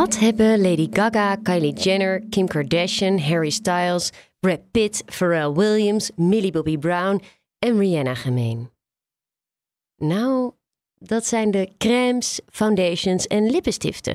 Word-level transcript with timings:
Wat 0.00 0.18
hebben 0.18 0.60
Lady 0.60 0.88
Gaga, 0.90 1.36
Kylie 1.36 1.72
Jenner, 1.72 2.20
Kim 2.30 2.46
Kardashian, 2.46 3.18
Harry 3.18 3.50
Styles, 3.50 4.10
Brad 4.38 4.70
Pitt, 4.70 5.02
Pharrell 5.06 5.52
Williams, 5.52 6.10
Millie 6.16 6.52
Bobby 6.52 6.78
Brown 6.78 7.22
en 7.58 7.78
Rihanna 7.78 8.14
gemeen? 8.14 8.70
Nou, 9.96 10.52
dat 10.94 11.26
zijn 11.26 11.50
de 11.50 11.72
crèmes, 11.78 12.40
foundations 12.46 13.26
en 13.26 13.50
lippenstiften. 13.50 14.12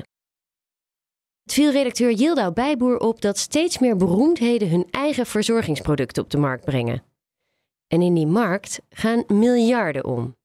Het 1.42 1.52
viel 1.52 1.70
redacteur 1.70 2.52
Bijboer 2.52 2.98
op 2.98 3.20
dat 3.20 3.38
steeds 3.38 3.78
meer 3.78 3.96
beroemdheden 3.96 4.68
hun 4.68 4.86
eigen 4.90 5.26
verzorgingsproducten 5.26 6.22
op 6.22 6.30
de 6.30 6.38
markt 6.38 6.64
brengen. 6.64 7.02
En 7.86 8.02
in 8.02 8.14
die 8.14 8.26
markt 8.26 8.80
gaan 8.88 9.24
miljarden 9.26 10.04
om. 10.04 10.36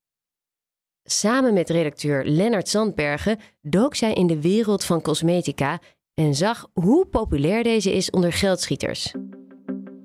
Samen 1.03 1.53
met 1.53 1.69
redacteur 1.69 2.25
Lennart 2.25 2.69
Zandbergen 2.69 3.39
dook 3.61 3.95
zij 3.95 4.13
in 4.13 4.27
de 4.27 4.41
wereld 4.41 4.83
van 4.83 5.01
cosmetica 5.01 5.79
en 6.13 6.35
zag 6.35 6.67
hoe 6.73 7.05
populair 7.05 7.63
deze 7.63 7.93
is 7.93 8.09
onder 8.09 8.33
geldschieters. 8.33 9.13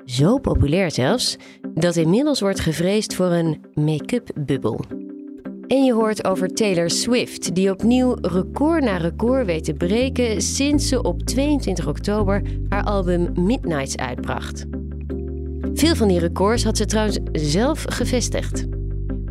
Zo 0.04 0.38
populair 0.38 0.90
zelfs 0.90 1.36
dat 1.74 1.96
inmiddels 1.96 2.40
wordt 2.40 2.60
gevreesd 2.60 3.14
voor 3.14 3.26
een 3.26 3.64
make-up 3.74 4.30
bubbel. 4.34 4.80
En 5.66 5.84
je 5.84 5.92
hoort 5.92 6.24
over 6.24 6.48
Taylor 6.48 6.90
Swift, 6.90 7.54
die 7.54 7.70
opnieuw 7.70 8.14
record 8.20 8.82
na 8.82 8.96
record 8.96 9.46
weet 9.46 9.64
te 9.64 9.74
breken 9.74 10.42
sinds 10.42 10.88
ze 10.88 11.02
op 11.02 11.22
22 11.22 11.86
oktober 11.86 12.42
haar 12.68 12.84
album 12.84 13.32
Midnights 13.34 13.96
uitbracht. 13.96 14.64
Veel 15.74 15.94
van 15.94 16.08
die 16.08 16.18
records 16.18 16.64
had 16.64 16.76
ze 16.76 16.84
trouwens 16.84 17.18
zelf 17.32 17.84
gevestigd. 17.88 18.75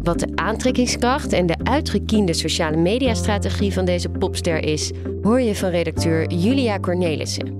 Wat 0.05 0.19
de 0.19 0.31
aantrekkingskracht 0.35 1.33
en 1.33 1.45
de 1.45 1.55
uitgekiende 1.63 2.33
sociale 2.33 2.77
mediastrategie 2.77 3.73
van 3.73 3.85
deze 3.85 4.09
popster 4.09 4.63
is, 4.63 4.91
hoor 5.21 5.41
je 5.41 5.55
van 5.55 5.69
redacteur 5.69 6.31
Julia 6.33 6.79
Cornelissen. 6.79 7.57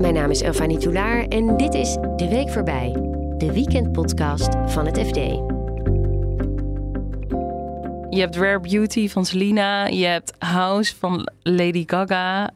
Mijn 0.00 0.14
naam 0.14 0.30
is 0.30 0.42
Elfanie 0.42 0.78
Toulaar 0.78 1.24
en 1.24 1.56
dit 1.56 1.74
is 1.74 1.94
De 1.94 2.28
Week 2.28 2.50
Voorbij, 2.50 2.92
de 3.38 3.52
weekendpodcast 3.52 4.48
van 4.66 4.86
het 4.86 4.98
FD. 4.98 5.16
Je 8.10 8.20
hebt 8.20 8.36
Rare 8.36 8.60
Beauty 8.60 9.08
van 9.08 9.24
Selena. 9.24 9.86
Je 9.86 10.06
hebt 10.06 10.32
House 10.38 10.96
van 10.96 11.28
Lady 11.42 11.84
Gaga. 11.86 12.50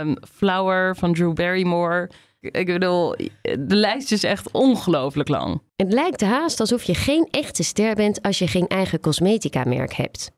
Um, 0.00 0.16
Flower 0.36 0.96
van 0.96 1.14
Drew 1.14 1.32
Barrymore. 1.32 2.10
Ik 2.50 2.66
bedoel, 2.66 3.16
de 3.42 3.76
lijst 3.76 4.12
is 4.12 4.24
echt 4.24 4.50
ongelooflijk 4.50 5.28
lang. 5.28 5.62
Het 5.76 5.92
lijkt 5.92 6.20
haast 6.20 6.60
alsof 6.60 6.82
je 6.82 6.94
geen 6.94 7.28
echte 7.30 7.62
ster 7.62 7.94
bent 7.94 8.22
als 8.22 8.38
je 8.38 8.46
geen 8.46 8.66
eigen 8.66 9.00
cosmetica-merk 9.00 9.92
hebt. 9.92 10.30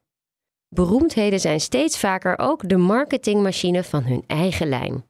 Beroemdheden 0.69 1.41
zijn 1.41 1.61
steeds 1.61 1.99
vaker 1.99 2.39
ook 2.39 2.69
de 2.69 2.77
marketingmachine 2.77 3.85
van 3.85 4.03
hun 4.03 4.25
eigen 4.27 4.69
lijn. 4.69 5.05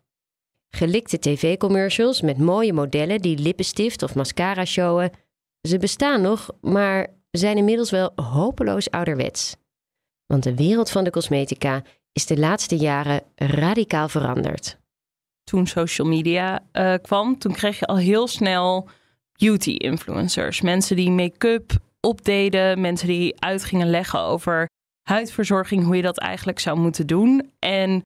Gelikte 0.71 1.19
tv-commercials 1.19 2.21
met 2.21 2.39
mooie 2.39 2.73
modellen 2.73 3.21
die 3.21 3.39
lippenstift 3.39 4.03
of 4.03 4.15
mascara 4.15 4.65
showen. 4.65 5.11
Ze 5.69 5.79
bestaan 5.79 6.21
nog, 6.21 6.51
maar 6.61 7.07
zijn 7.31 7.57
inmiddels 7.57 7.91
wel 7.91 8.13
hopeloos 8.15 8.91
ouderwets. 8.91 9.57
Want 10.27 10.43
de 10.43 10.55
wereld 10.55 10.91
van 10.91 11.05
de 11.05 11.11
cosmetica 11.11 11.83
is 12.13 12.27
de 12.27 12.39
laatste 12.39 12.77
jaren 12.77 13.23
radicaal 13.35 14.09
veranderd. 14.09 14.79
Toen 15.51 15.67
social 15.67 16.09
media 16.09 16.61
uh, 16.73 16.95
kwam, 17.03 17.39
toen 17.39 17.53
kreeg 17.53 17.79
je 17.79 17.87
al 17.87 17.97
heel 17.97 18.29
snel 18.29 18.89
beauty 19.33 19.71
influencers. 19.71 20.61
Mensen 20.61 20.97
die 20.97 21.11
make-up 21.11 21.73
opdeden, 22.01 22.81
mensen 22.81 23.09
die 23.09 23.41
uit 23.41 23.65
gingen 23.65 23.91
leggen 23.91 24.21
over 24.21 24.69
huidverzorging, 25.03 25.85
hoe 25.85 25.97
je 25.97 26.03
dat 26.03 26.19
eigenlijk 26.19 26.59
zou 26.59 26.79
moeten 26.79 27.07
doen. 27.07 27.51
En 27.59 28.03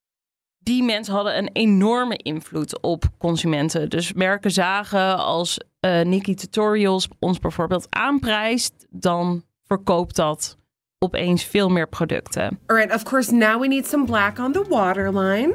die 0.59 0.83
mensen 0.83 1.15
hadden 1.15 1.39
een 1.39 1.51
enorme 1.53 2.17
invloed 2.17 2.81
op 2.83 3.05
consumenten. 3.19 3.89
Dus 3.89 4.13
merken 4.13 4.51
zagen 4.51 5.19
als 5.19 5.61
uh, 5.81 6.01
Nikki 6.01 6.35
Tutorials 6.35 7.09
ons 7.19 7.39
bijvoorbeeld 7.39 7.87
aanprijst, 7.91 8.87
dan 8.91 9.45
verkoopt 9.63 10.17
dat 10.17 10.57
opeens 10.99 11.45
veel 11.45 11.69
meer 11.69 11.89
producten. 11.89 12.59
Alright, 12.67 12.95
of 12.95 13.03
course 13.03 13.33
now 13.33 13.61
we 13.61 13.67
need 13.67 13.87
some 13.87 14.05
black 14.05 14.39
on 14.39 14.53
the 14.53 14.65
waterline. 14.69 15.55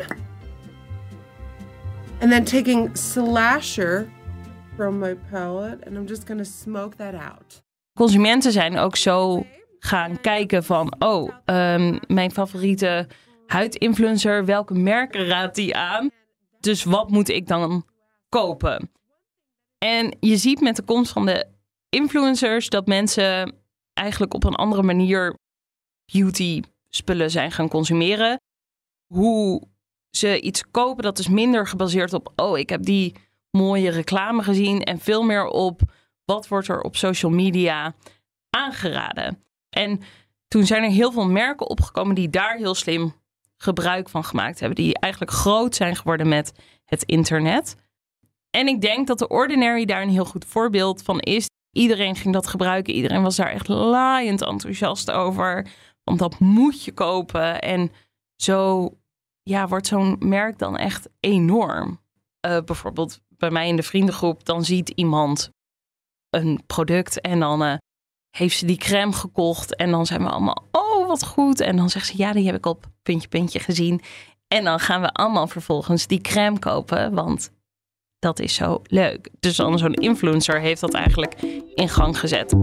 And 2.21 2.31
then 2.31 2.43
taking 2.43 2.95
Slasher 2.95 4.09
from 4.75 4.99
my 4.99 5.15
palette 5.31 5.83
and 5.85 5.95
I'm 5.95 6.07
just 6.07 6.25
gonna 6.25 6.43
smoke 6.43 6.95
that 6.95 7.13
out. 7.13 7.63
Consumenten 7.93 8.51
zijn 8.51 8.77
ook 8.77 8.95
zo 8.95 9.45
gaan 9.79 10.21
kijken 10.21 10.63
van, 10.63 10.95
oh, 10.99 11.29
um, 11.45 11.99
mijn 12.07 12.31
favoriete 12.31 13.07
huidinfluencer, 13.45 14.45
welke 14.45 14.73
merken 14.73 15.25
raadt 15.25 15.55
die 15.55 15.75
aan? 15.75 16.09
Dus 16.59 16.83
wat 16.83 17.09
moet 17.09 17.29
ik 17.29 17.47
dan 17.47 17.85
kopen? 18.29 18.91
En 19.77 20.17
je 20.19 20.37
ziet 20.37 20.61
met 20.61 20.75
de 20.75 20.83
komst 20.83 21.11
van 21.11 21.25
de 21.25 21.47
influencers 21.89 22.69
dat 22.69 22.87
mensen 22.87 23.55
eigenlijk 23.93 24.33
op 24.33 24.43
een 24.43 24.55
andere 24.55 24.83
manier 24.83 25.35
beauty 26.11 26.61
spullen 26.89 27.31
zijn 27.31 27.51
gaan 27.51 27.69
consumeren. 27.69 28.41
Hoe 29.05 29.61
ze 30.17 30.41
iets 30.41 30.71
kopen, 30.71 31.03
dat 31.03 31.19
is 31.19 31.27
minder 31.27 31.67
gebaseerd 31.67 32.13
op, 32.13 32.31
oh, 32.35 32.57
ik 32.57 32.69
heb 32.69 32.83
die 32.83 33.15
mooie 33.51 33.89
reclame 33.89 34.43
gezien 34.43 34.83
en 34.83 34.99
veel 34.99 35.23
meer 35.23 35.45
op 35.45 35.81
wat 36.25 36.47
wordt 36.47 36.67
er 36.67 36.81
op 36.81 36.95
social 36.95 37.31
media 37.31 37.95
aangeraden. 38.49 39.43
En 39.69 40.01
toen 40.47 40.65
zijn 40.65 40.83
er 40.83 40.89
heel 40.89 41.11
veel 41.11 41.27
merken 41.27 41.69
opgekomen 41.69 42.15
die 42.15 42.29
daar 42.29 42.55
heel 42.55 42.75
slim 42.75 43.13
gebruik 43.57 44.09
van 44.09 44.23
gemaakt 44.23 44.59
hebben, 44.59 44.83
die 44.83 44.99
eigenlijk 44.99 45.33
groot 45.33 45.75
zijn 45.75 45.95
geworden 45.95 46.27
met 46.27 46.53
het 46.85 47.03
internet. 47.03 47.75
En 48.49 48.67
ik 48.67 48.81
denk 48.81 49.07
dat 49.07 49.19
de 49.19 49.27
Ordinary 49.27 49.85
daar 49.85 50.01
een 50.01 50.09
heel 50.09 50.25
goed 50.25 50.45
voorbeeld 50.45 51.01
van 51.01 51.19
is. 51.19 51.49
Iedereen 51.71 52.15
ging 52.15 52.33
dat 52.33 52.47
gebruiken. 52.47 52.93
Iedereen 52.93 53.21
was 53.21 53.35
daar 53.35 53.51
echt 53.51 53.67
laaiend 53.67 54.41
enthousiast 54.41 55.11
over. 55.11 55.67
Want 56.03 56.19
dat 56.19 56.39
moet 56.39 56.83
je 56.83 56.91
kopen. 56.91 57.61
En 57.61 57.91
zo 58.35 58.89
ja, 59.49 59.67
wordt 59.67 59.87
zo'n 59.87 60.15
merk 60.19 60.59
dan 60.59 60.77
echt 60.77 61.09
enorm. 61.19 61.99
Uh, 62.47 62.57
bijvoorbeeld 62.65 63.19
bij 63.29 63.51
mij 63.51 63.67
in 63.67 63.75
de 63.75 63.83
vriendengroep, 63.83 64.45
dan 64.45 64.63
ziet 64.63 64.89
iemand 64.89 65.49
een 66.29 66.63
product 66.67 67.21
en 67.21 67.39
dan 67.39 67.63
uh, 67.63 67.75
heeft 68.37 68.57
ze 68.57 68.65
die 68.65 68.77
crème 68.77 69.13
gekocht. 69.13 69.75
En 69.75 69.91
dan 69.91 70.05
zijn 70.05 70.21
we 70.21 70.29
allemaal, 70.29 70.67
oh 70.71 71.07
wat 71.07 71.25
goed. 71.25 71.59
En 71.59 71.75
dan 71.75 71.89
zegt 71.89 72.07
ze, 72.07 72.17
ja, 72.17 72.33
die 72.33 72.45
heb 72.45 72.55
ik 72.55 72.65
op 72.65 72.85
puntje, 73.03 73.27
puntje 73.27 73.59
gezien. 73.59 74.01
En 74.47 74.63
dan 74.63 74.79
gaan 74.79 75.01
we 75.01 75.11
allemaal 75.11 75.47
vervolgens 75.47 76.07
die 76.07 76.21
crème 76.21 76.59
kopen, 76.59 77.13
want 77.13 77.51
dat 78.19 78.39
is 78.39 78.53
zo 78.53 78.81
leuk. 78.83 79.29
Dus 79.39 79.55
dan 79.55 79.77
zo'n 79.77 79.93
influencer 79.93 80.59
heeft 80.59 80.81
dat 80.81 80.93
eigenlijk 80.93 81.41
in 81.75 81.89
gang 81.89 82.19
gezet. 82.19 82.53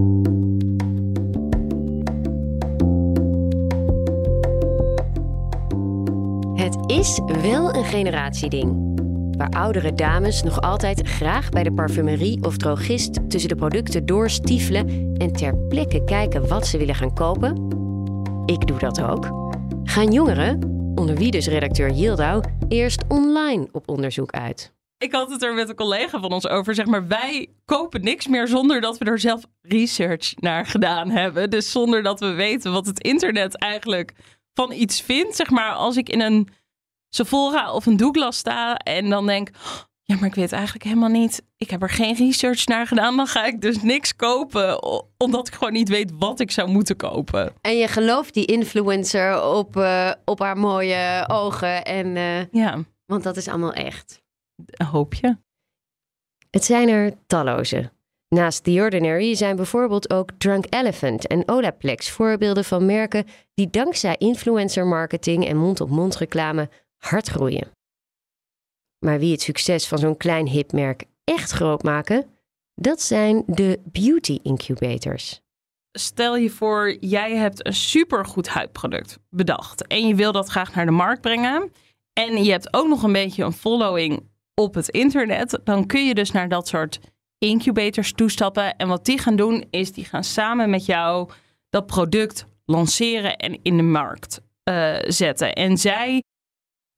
Is 7.02 7.20
wel 7.42 7.74
een 7.74 7.84
generatieding. 7.84 8.96
Waar 9.36 9.48
oudere 9.48 9.94
dames 9.94 10.42
nog 10.42 10.60
altijd 10.60 11.08
graag 11.08 11.48
bij 11.48 11.62
de 11.62 11.72
parfumerie 11.72 12.44
of 12.44 12.56
drogist 12.56 13.30
tussen 13.30 13.48
de 13.48 13.54
producten 13.54 14.06
doorstiefelen 14.06 15.14
en 15.16 15.32
ter 15.32 15.56
plekke 15.56 16.04
kijken 16.04 16.48
wat 16.48 16.66
ze 16.66 16.78
willen 16.78 16.94
gaan 16.94 17.14
kopen. 17.14 17.50
Ik 18.46 18.66
doe 18.66 18.78
dat 18.78 19.02
ook. 19.02 19.30
Gaan 19.84 20.12
jongeren, 20.12 20.58
onder 20.94 21.16
wie 21.16 21.30
dus 21.30 21.46
redacteur 21.46 21.90
Yildau, 21.90 22.44
eerst 22.68 23.04
online 23.08 23.68
op 23.72 23.88
onderzoek 23.88 24.30
uit. 24.30 24.72
Ik 24.98 25.12
had 25.12 25.30
het 25.30 25.42
er 25.42 25.54
met 25.54 25.68
een 25.68 25.74
collega 25.74 26.20
van 26.20 26.32
ons 26.32 26.48
over. 26.48 26.74
Zeg 26.74 26.86
maar, 26.86 27.06
wij 27.06 27.48
kopen 27.64 28.02
niks 28.02 28.26
meer 28.26 28.48
zonder 28.48 28.80
dat 28.80 28.98
we 28.98 29.04
er 29.04 29.18
zelf 29.18 29.42
research 29.62 30.34
naar 30.36 30.66
gedaan 30.66 31.10
hebben. 31.10 31.50
Dus 31.50 31.70
zonder 31.70 32.02
dat 32.02 32.20
we 32.20 32.32
weten 32.32 32.72
wat 32.72 32.86
het 32.86 33.02
internet 33.02 33.58
eigenlijk 33.58 34.12
van 34.54 34.72
iets 34.72 35.00
vindt. 35.00 35.36
Zeg 35.36 35.50
maar, 35.50 35.72
als 35.72 35.96
ik 35.96 36.08
in 36.08 36.20
een 36.20 36.48
Sephora 37.14 37.72
of 37.72 37.86
een 37.86 37.96
Douglas 37.96 38.36
sta 38.36 38.76
en 38.76 39.10
dan 39.10 39.26
denk... 39.26 39.50
Ja, 40.04 40.16
maar 40.16 40.28
ik 40.28 40.34
weet 40.34 40.52
eigenlijk 40.52 40.84
helemaal 40.84 41.08
niet. 41.08 41.42
Ik 41.56 41.70
heb 41.70 41.82
er 41.82 41.90
geen 41.90 42.14
research 42.14 42.66
naar 42.66 42.86
gedaan. 42.86 43.16
Dan 43.16 43.26
ga 43.26 43.44
ik 43.46 43.60
dus 43.60 43.82
niks 43.82 44.16
kopen. 44.16 44.82
Omdat 45.18 45.48
ik 45.48 45.54
gewoon 45.54 45.72
niet 45.72 45.88
weet 45.88 46.12
wat 46.18 46.40
ik 46.40 46.50
zou 46.50 46.68
moeten 46.68 46.96
kopen. 46.96 47.52
En 47.60 47.76
je 47.76 47.88
gelooft 47.88 48.34
die 48.34 48.46
influencer 48.46 49.44
op, 49.44 49.76
uh, 49.76 50.12
op 50.24 50.38
haar 50.38 50.56
mooie 50.56 51.24
ogen. 51.28 51.84
En, 51.84 52.06
uh, 52.06 52.44
ja. 52.50 52.84
Want 53.06 53.22
dat 53.22 53.36
is 53.36 53.48
allemaal 53.48 53.72
echt. 53.72 54.22
Hoop 54.90 55.14
je. 55.14 55.36
Het 56.50 56.64
zijn 56.64 56.88
er 56.88 57.12
talloze. 57.26 57.90
Naast 58.28 58.64
The 58.64 58.80
Ordinary 58.80 59.34
zijn 59.34 59.56
bijvoorbeeld 59.56 60.12
ook 60.12 60.30
Drunk 60.38 60.64
Elephant 60.68 61.26
en 61.26 61.48
Olaplex 61.48 62.10
voorbeelden 62.10 62.64
van 62.64 62.86
merken 62.86 63.26
die 63.54 63.70
dankzij 63.70 64.16
influencer 64.18 64.86
marketing 64.86 65.46
en 65.48 65.56
mond-op-mond 65.56 66.16
reclame 66.16 66.68
hard 67.04 67.28
groeien. 67.28 67.70
Maar 69.04 69.18
wie 69.18 69.32
het 69.32 69.42
succes 69.42 69.88
van 69.88 69.98
zo'n 69.98 70.16
klein 70.16 70.48
hipmerk 70.48 71.04
echt 71.24 71.50
groot 71.50 71.82
maken, 71.82 72.26
dat 72.74 73.02
zijn 73.02 73.42
de 73.46 73.80
beauty 73.84 74.38
incubators. 74.42 75.40
stel 75.92 76.36
je 76.36 76.50
voor, 76.50 76.96
jij 77.00 77.36
hebt 77.36 77.66
een 77.66 77.74
supergoed 77.74 78.48
huidproduct 78.48 79.18
bedacht. 79.30 79.86
En 79.86 80.06
je 80.06 80.14
wil 80.14 80.32
dat 80.32 80.48
graag 80.48 80.74
naar 80.74 80.86
de 80.86 80.92
markt 80.92 81.20
brengen. 81.20 81.72
En 82.12 82.44
je 82.44 82.50
hebt 82.50 82.74
ook 82.74 82.88
nog 82.88 83.02
een 83.02 83.12
beetje 83.12 83.44
een 83.44 83.52
following 83.52 84.30
op 84.54 84.74
het 84.74 84.88
internet. 84.88 85.60
Dan 85.64 85.86
kun 85.86 86.06
je 86.06 86.14
dus 86.14 86.30
naar 86.30 86.48
dat 86.48 86.68
soort 86.68 87.00
incubators 87.38 88.12
toestappen. 88.12 88.76
En 88.76 88.88
wat 88.88 89.04
die 89.04 89.18
gaan 89.18 89.36
doen, 89.36 89.64
is 89.70 89.92
die 89.92 90.04
gaan 90.04 90.24
samen 90.24 90.70
met 90.70 90.86
jou 90.86 91.30
dat 91.70 91.86
product 91.86 92.46
lanceren 92.64 93.36
en 93.36 93.62
in 93.62 93.76
de 93.76 93.82
markt 93.82 94.40
uh, 94.64 94.96
zetten. 95.06 95.52
En 95.52 95.78
zij 95.78 96.22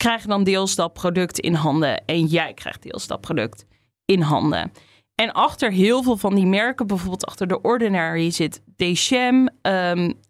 krijgen 0.04 0.28
dan 0.28 0.44
deels 0.44 0.74
dat 0.74 0.92
product 0.92 1.38
in 1.38 1.54
handen. 1.54 2.04
En 2.04 2.24
jij 2.26 2.54
krijgt 2.54 2.82
deels 2.82 3.06
dat 3.06 3.20
product 3.20 3.64
in 4.04 4.20
handen. 4.20 4.72
En 5.14 5.32
achter 5.32 5.72
heel 5.72 6.02
veel 6.02 6.16
van 6.16 6.34
die 6.34 6.46
merken, 6.46 6.86
bijvoorbeeld 6.86 7.26
achter 7.26 7.46
de 7.46 7.60
Ordinary, 7.60 8.30
zit 8.30 8.62
Dechem. 8.76 9.48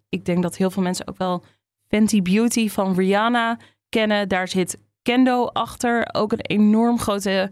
Ik 0.09 0.25
denk 0.25 0.41
dat 0.41 0.57
heel 0.57 0.71
veel 0.71 0.83
mensen 0.83 1.07
ook 1.07 1.17
wel 1.17 1.43
Fenty 1.87 2.21
Beauty 2.21 2.69
van 2.69 2.95
Rihanna 2.95 3.57
kennen. 3.89 4.29
Daar 4.29 4.47
zit 4.47 4.77
Kendo 5.01 5.45
achter, 5.45 6.07
ook 6.11 6.31
een 6.31 6.45
enorm 6.45 6.99
grote 6.99 7.51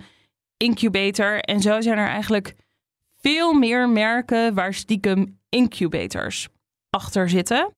incubator. 0.58 1.40
En 1.40 1.62
zo 1.62 1.81
zijn 1.81 1.98
er 1.98 2.08
eigenlijk 2.08 2.56
veel 3.22 3.54
meer 3.54 3.90
merken 3.90 4.54
waar 4.54 4.74
stiekem 4.74 5.40
incubators 5.50 6.48
achter 6.90 7.30
zitten. 7.30 7.74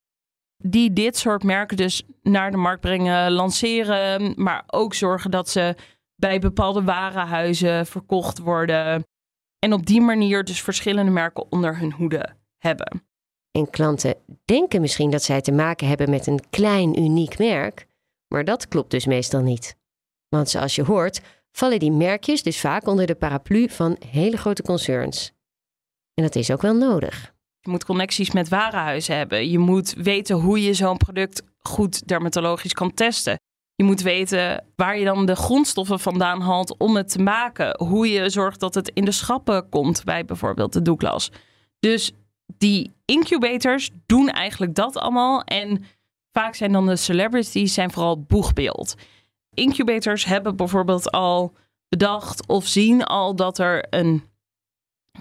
Die 0.58 0.94
dit 0.94 1.18
soort 1.18 1.44
merken 1.44 1.78
dus 1.78 2.04
naar 2.22 2.52
de 2.52 2.58
markt 2.58 2.82
brengen, 2.82 3.32
lanceren, 3.32 4.34
maar 4.36 4.64
ook 4.68 4.94
zorgen 4.94 5.32
dat 5.32 5.50
ze 5.50 5.76
bij 6.16 6.40
bepaalde 6.40 6.84
warenhuizen 6.84 7.86
verkocht 7.86 8.40
worden. 8.40 9.04
En 9.60 9.74
op 9.74 9.86
die 9.86 10.02
manier 10.02 10.44
dus 10.44 10.62
verschillende 10.62 11.12
merken 11.12 11.52
onder 11.52 11.78
hun 11.78 11.92
hoede 11.92 12.36
hebben. 12.58 13.04
En 13.52 13.70
klanten 13.70 14.16
denken 14.46 14.82
misschien 14.82 15.10
dat 15.10 15.24
zij 15.24 15.42
te 15.42 15.52
maken 15.52 15.88
hebben 15.88 16.10
met 16.10 16.28
een 16.28 16.50
klein 16.50 17.00
uniek 17.00 17.38
merk, 17.38 17.88
maar 18.28 18.46
dat 18.46 18.68
klopt 18.68 18.92
dus 18.92 19.06
meestal 19.06 19.42
niet. 19.42 19.76
Want 20.30 20.50
zoals 20.50 20.76
je 20.76 20.84
hoort, 20.84 21.22
vallen 21.52 21.80
die 21.80 21.92
merkjes 21.92 22.44
dus 22.44 22.60
vaak 22.60 22.88
onder 22.88 23.06
de 23.06 23.16
paraplu 23.16 23.70
van 23.70 23.98
hele 24.10 24.38
grote 24.38 24.64
concerns. 24.64 25.34
En 26.14 26.24
dat 26.24 26.36
is 26.36 26.52
ook 26.52 26.62
wel 26.62 26.76
nodig. 26.76 27.35
Je 27.66 27.72
moet 27.72 27.86
connecties 27.86 28.32
met 28.32 28.50
warenhuizen 28.50 29.18
hebben. 29.18 29.50
Je 29.50 29.60
moet 29.60 29.94
weten 29.94 30.36
hoe 30.36 30.62
je 30.62 30.74
zo'n 30.74 30.98
product 30.98 31.44
goed 31.60 32.08
dermatologisch 32.08 32.74
kan 32.74 32.94
testen. 32.94 33.40
Je 33.76 33.84
moet 33.84 34.02
weten 34.02 34.64
waar 34.76 34.98
je 34.98 35.06
dan 35.06 35.26
de 35.26 35.36
grondstoffen 35.36 36.00
vandaan 36.00 36.42
haalt 36.42 36.78
om 36.78 36.96
het 36.96 37.10
te 37.10 37.22
maken. 37.22 37.86
Hoe 37.86 38.10
je 38.10 38.30
zorgt 38.30 38.60
dat 38.60 38.76
het 38.76 38.92
in 38.94 39.06
de 39.06 39.12
schappen 39.12 39.70
komt 39.70 40.04
bij 40.04 40.26
bijvoorbeeld 40.26 40.74
de 40.74 40.82
Douglas. 40.82 41.32
Dus 41.80 42.12
die 42.58 42.92
incubators 43.06 43.90
doen 44.06 44.30
eigenlijk 44.30 44.76
dat 44.76 44.98
allemaal. 44.98 45.42
En 45.42 45.84
vaak 46.32 46.56
zijn 46.56 46.72
dan 46.72 46.86
de 46.86 46.96
celebrities 46.96 47.74
zijn 47.74 47.92
vooral 47.92 48.22
boegbeeld. 48.22 48.96
Incubators 49.54 50.26
hebben 50.26 50.56
bijvoorbeeld 50.56 51.12
al 51.12 51.54
bedacht 51.90 52.48
of 52.48 52.68
zien 52.68 53.04
al 53.04 53.36
dat 53.36 53.58
er 53.58 53.86
een 53.90 54.24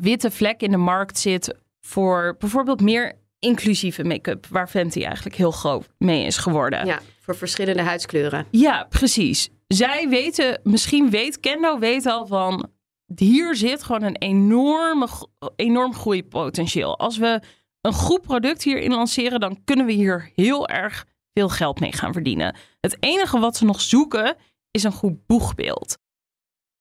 witte 0.01 0.31
vlek 0.31 0.61
in 0.61 0.71
de 0.71 0.77
markt 0.77 1.19
zit 1.19 1.63
voor 1.87 2.37
bijvoorbeeld 2.39 2.81
meer 2.81 3.19
inclusieve 3.39 4.05
make-up, 4.05 4.47
waar 4.47 4.69
Fenty 4.69 5.05
eigenlijk 5.05 5.37
heel 5.37 5.51
groot 5.51 5.89
mee 5.99 6.25
is 6.25 6.37
geworden. 6.37 6.87
Ja, 6.87 7.01
voor 7.21 7.37
verschillende 7.37 7.83
huidskleuren. 7.83 8.47
Ja, 8.51 8.87
precies. 8.89 9.49
Zij 9.67 10.09
weten, 10.09 10.61
misschien 10.63 11.11
weet 11.11 11.41
Kendo 11.41 11.79
weet 11.79 12.07
al 12.07 12.27
van, 12.27 12.71
hier 13.17 13.57
zit 13.57 13.83
gewoon 13.83 14.03
een 14.03 14.17
enorme, 14.17 15.09
enorm 15.57 15.95
groeipotentieel. 15.95 16.99
Als 16.99 17.19
we 17.19 17.41
een 17.81 17.93
goed 17.93 18.23
product 18.23 18.63
hierin 18.63 18.91
lanceren, 18.91 19.41
dan 19.41 19.65
kunnen 19.65 19.87
we 19.87 19.93
hier 19.93 20.31
heel 20.35 20.69
erg 20.69 21.07
veel 21.33 21.49
geld 21.49 21.81
mee 21.81 21.93
gaan 21.93 22.13
verdienen. 22.13 22.57
Het 22.81 22.97
enige 23.01 23.39
wat 23.39 23.57
ze 23.57 23.65
nog 23.65 23.81
zoeken 23.81 24.37
is 24.71 24.83
een 24.83 24.93
goed 24.93 25.27
boegbeeld. 25.27 25.99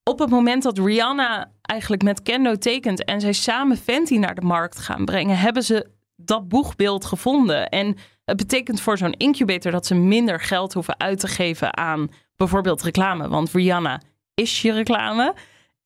Op 0.04 0.20
het 0.20 0.30
moment 0.30 0.64
dat 0.64 0.78
Rihanna 0.78 1.52
eigenlijk 1.62 2.04
met 2.04 2.22
Kendo 2.22 2.56
tekent 2.56 3.06
en 3.06 3.22
zij 3.22 3.34
samen 3.34 3.78
Fenty 3.78 4.18
naar 4.18 4.36
de 4.36 4.42
markt 4.42 4.80
gaan 4.80 5.06
brengen, 5.06 5.38
hebben 5.38 5.64
ze 5.64 5.88
dat 6.16 6.48
boegbeeld 6.48 7.06
gevonden. 7.06 7.70
En 7.70 7.98
het 8.26 8.38
betekent 8.38 8.82
voor 8.82 8.98
zo'n 8.98 9.14
incubator 9.14 9.72
dat 9.72 9.86
ze 9.86 9.96
minder 9.96 10.40
geld 10.40 10.74
hoeven 10.74 11.00
uit 11.00 11.20
te 11.20 11.28
geven 11.28 11.78
aan 11.78 12.10
bijvoorbeeld 12.36 12.82
reclame. 12.82 13.28
Want 13.28 13.52
Rihanna 13.52 14.02
is 14.34 14.62
je 14.62 14.72
reclame. 14.72 15.34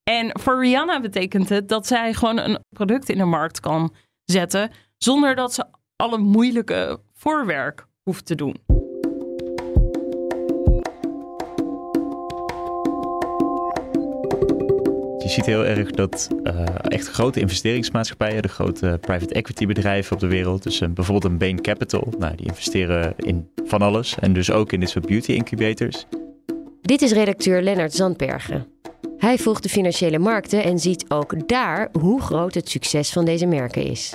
En 0.02 0.30
voor 0.40 0.60
Rihanna 0.60 1.00
betekent 1.00 1.48
het 1.48 1.68
dat 1.68 1.86
zij 1.86 2.14
gewoon 2.14 2.38
een 2.38 2.58
product 2.68 3.08
in 3.08 3.18
de 3.18 3.24
markt 3.24 3.60
kan 3.60 3.94
zetten 4.24 4.70
zonder 4.96 5.34
dat 5.34 5.54
ze 5.54 5.64
alle 5.96 6.18
moeilijke 6.18 7.00
voorwerk 7.14 7.86
hoeft 8.02 8.26
te 8.26 8.34
doen. 8.34 8.77
Je 15.28 15.34
ziet 15.34 15.46
heel 15.46 15.64
erg 15.64 15.90
dat 15.90 16.28
uh, 16.42 16.64
echt 16.82 17.08
grote 17.08 17.40
investeringsmaatschappijen, 17.40 18.42
de 18.42 18.48
grote 18.48 18.98
private 19.00 19.34
equity 19.34 19.66
bedrijven 19.66 20.12
op 20.12 20.20
de 20.20 20.26
wereld, 20.26 20.62
dus 20.62 20.80
uh, 20.80 20.88
bijvoorbeeld 20.88 21.32
een 21.32 21.38
Bain 21.38 21.60
Capital, 21.60 22.12
nou, 22.18 22.36
die 22.36 22.46
investeren 22.46 23.14
in 23.16 23.48
van 23.64 23.82
alles 23.82 24.18
en 24.20 24.32
dus 24.32 24.50
ook 24.50 24.72
in 24.72 24.80
dit 24.80 24.88
soort 24.88 25.06
beauty 25.06 25.32
incubators. 25.32 26.06
Dit 26.82 27.02
is 27.02 27.12
redacteur 27.12 27.62
Lennart 27.62 27.94
Zandbergen. 27.94 28.66
Hij 29.18 29.38
volgt 29.38 29.62
de 29.62 29.68
financiële 29.68 30.18
markten 30.18 30.64
en 30.64 30.78
ziet 30.78 31.04
ook 31.08 31.48
daar 31.48 31.88
hoe 32.00 32.20
groot 32.20 32.54
het 32.54 32.68
succes 32.68 33.12
van 33.12 33.24
deze 33.24 33.46
merken 33.46 33.84
is. 33.84 34.14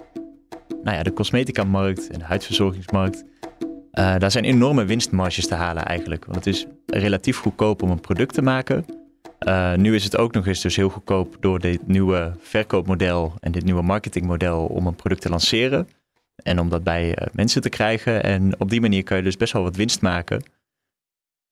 Nou 0.83 0.97
ja, 0.97 1.03
de 1.03 1.13
cosmetica-markt 1.13 2.07
en 2.07 2.19
de 2.19 2.25
huidverzorgingsmarkt, 2.25 3.23
uh, 3.23 4.17
daar 4.17 4.31
zijn 4.31 4.43
enorme 4.43 4.85
winstmarges 4.85 5.47
te 5.47 5.55
halen 5.55 5.85
eigenlijk. 5.85 6.25
Want 6.25 6.45
het 6.45 6.47
is 6.47 6.65
relatief 6.85 7.37
goedkoop 7.37 7.81
om 7.81 7.89
een 7.89 8.01
product 8.01 8.33
te 8.33 8.41
maken. 8.41 9.01
Uh, 9.47 9.73
nu 9.73 9.95
is 9.95 10.03
het 10.03 10.17
ook 10.17 10.33
nog 10.33 10.47
eens 10.47 10.61
dus 10.61 10.75
heel 10.75 10.89
goedkoop 10.89 11.37
door 11.39 11.59
dit 11.59 11.87
nieuwe 11.87 12.33
verkoopmodel 12.39 13.33
en 13.39 13.51
dit 13.51 13.63
nieuwe 13.63 13.81
marketingmodel 13.81 14.65
om 14.65 14.87
een 14.87 14.95
product 14.95 15.21
te 15.21 15.29
lanceren. 15.29 15.89
En 16.35 16.59
om 16.59 16.69
dat 16.69 16.83
bij 16.83 17.07
uh, 17.07 17.27
mensen 17.33 17.61
te 17.61 17.69
krijgen. 17.69 18.23
En 18.23 18.59
op 18.59 18.69
die 18.69 18.81
manier 18.81 19.03
kan 19.03 19.17
je 19.17 19.23
dus 19.23 19.37
best 19.37 19.53
wel 19.53 19.63
wat 19.63 19.75
winst 19.75 20.01
maken. 20.01 20.43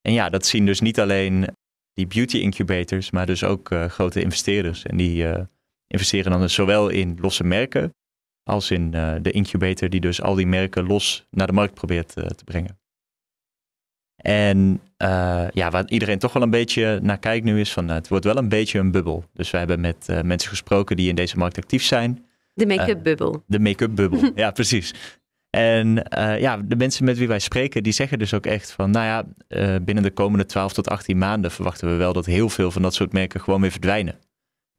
En 0.01 0.13
ja, 0.13 0.29
dat 0.29 0.45
zien 0.45 0.65
dus 0.65 0.79
niet 0.79 0.99
alleen 0.99 1.47
die 1.93 2.07
beauty 2.07 2.37
incubators, 2.37 3.11
maar 3.11 3.25
dus 3.25 3.43
ook 3.43 3.71
uh, 3.71 3.85
grote 3.85 4.21
investeerders. 4.21 4.85
En 4.85 4.97
die 4.97 5.25
investeren 5.87 6.31
dan 6.31 6.41
dus 6.41 6.53
zowel 6.53 6.89
in 6.89 7.17
losse 7.21 7.43
merken 7.43 7.93
als 8.43 8.71
in 8.71 8.91
de 8.91 9.31
incubator 9.31 9.89
die 9.89 9.99
dus 9.99 10.21
al 10.21 10.35
die 10.35 10.47
merken 10.47 10.87
los 10.87 11.25
naar 11.29 11.47
de 11.47 11.53
markt 11.53 11.73
probeert 11.73 12.13
te 12.13 12.43
brengen. 12.45 12.80
En 14.21 14.81
uh, 14.97 15.43
ja, 15.53 15.69
waar 15.69 15.87
iedereen 15.87 16.19
toch 16.19 16.33
wel 16.33 16.43
een 16.43 16.49
beetje 16.49 16.99
naar 17.01 17.19
kijkt 17.19 17.45
nu 17.45 17.59
is 17.59 17.73
van 17.73 17.89
uh, 17.89 17.93
het 17.93 18.07
wordt 18.07 18.25
wel 18.25 18.37
een 18.37 18.49
beetje 18.49 18.79
een 18.79 18.91
bubbel. 18.91 19.23
Dus 19.33 19.51
we 19.51 19.57
hebben 19.57 19.79
met 19.79 20.07
uh, 20.09 20.21
mensen 20.21 20.49
gesproken 20.49 20.95
die 20.95 21.09
in 21.09 21.15
deze 21.15 21.37
markt 21.37 21.57
actief 21.57 21.83
zijn. 21.83 22.25
De 22.53 22.65
make-up 22.65 23.03
bubbel. 23.03 23.43
De 23.47 23.59
make-up 23.59 23.95
bubbel, 23.95 24.31
ja 24.35 24.51
precies. 24.51 24.93
En 25.49 26.05
ja, 26.39 26.57
de 26.57 26.75
mensen 26.75 27.05
met 27.05 27.17
wie 27.17 27.27
wij 27.27 27.39
spreken, 27.39 27.83
die 27.83 27.93
zeggen 27.93 28.19
dus 28.19 28.33
ook 28.33 28.45
echt 28.45 28.71
van, 28.71 28.91
nou 28.91 29.05
ja, 29.05 29.25
binnen 29.79 30.03
de 30.03 30.11
komende 30.11 30.45
12 30.45 30.73
tot 30.73 30.89
18 30.89 31.17
maanden 31.17 31.51
verwachten 31.51 31.89
we 31.89 31.95
wel 31.95 32.13
dat 32.13 32.25
heel 32.25 32.49
veel 32.49 32.71
van 32.71 32.81
dat 32.81 32.93
soort 32.93 33.13
merken 33.13 33.41
gewoon 33.41 33.61
weer 33.61 33.71
verdwijnen. 33.71 34.15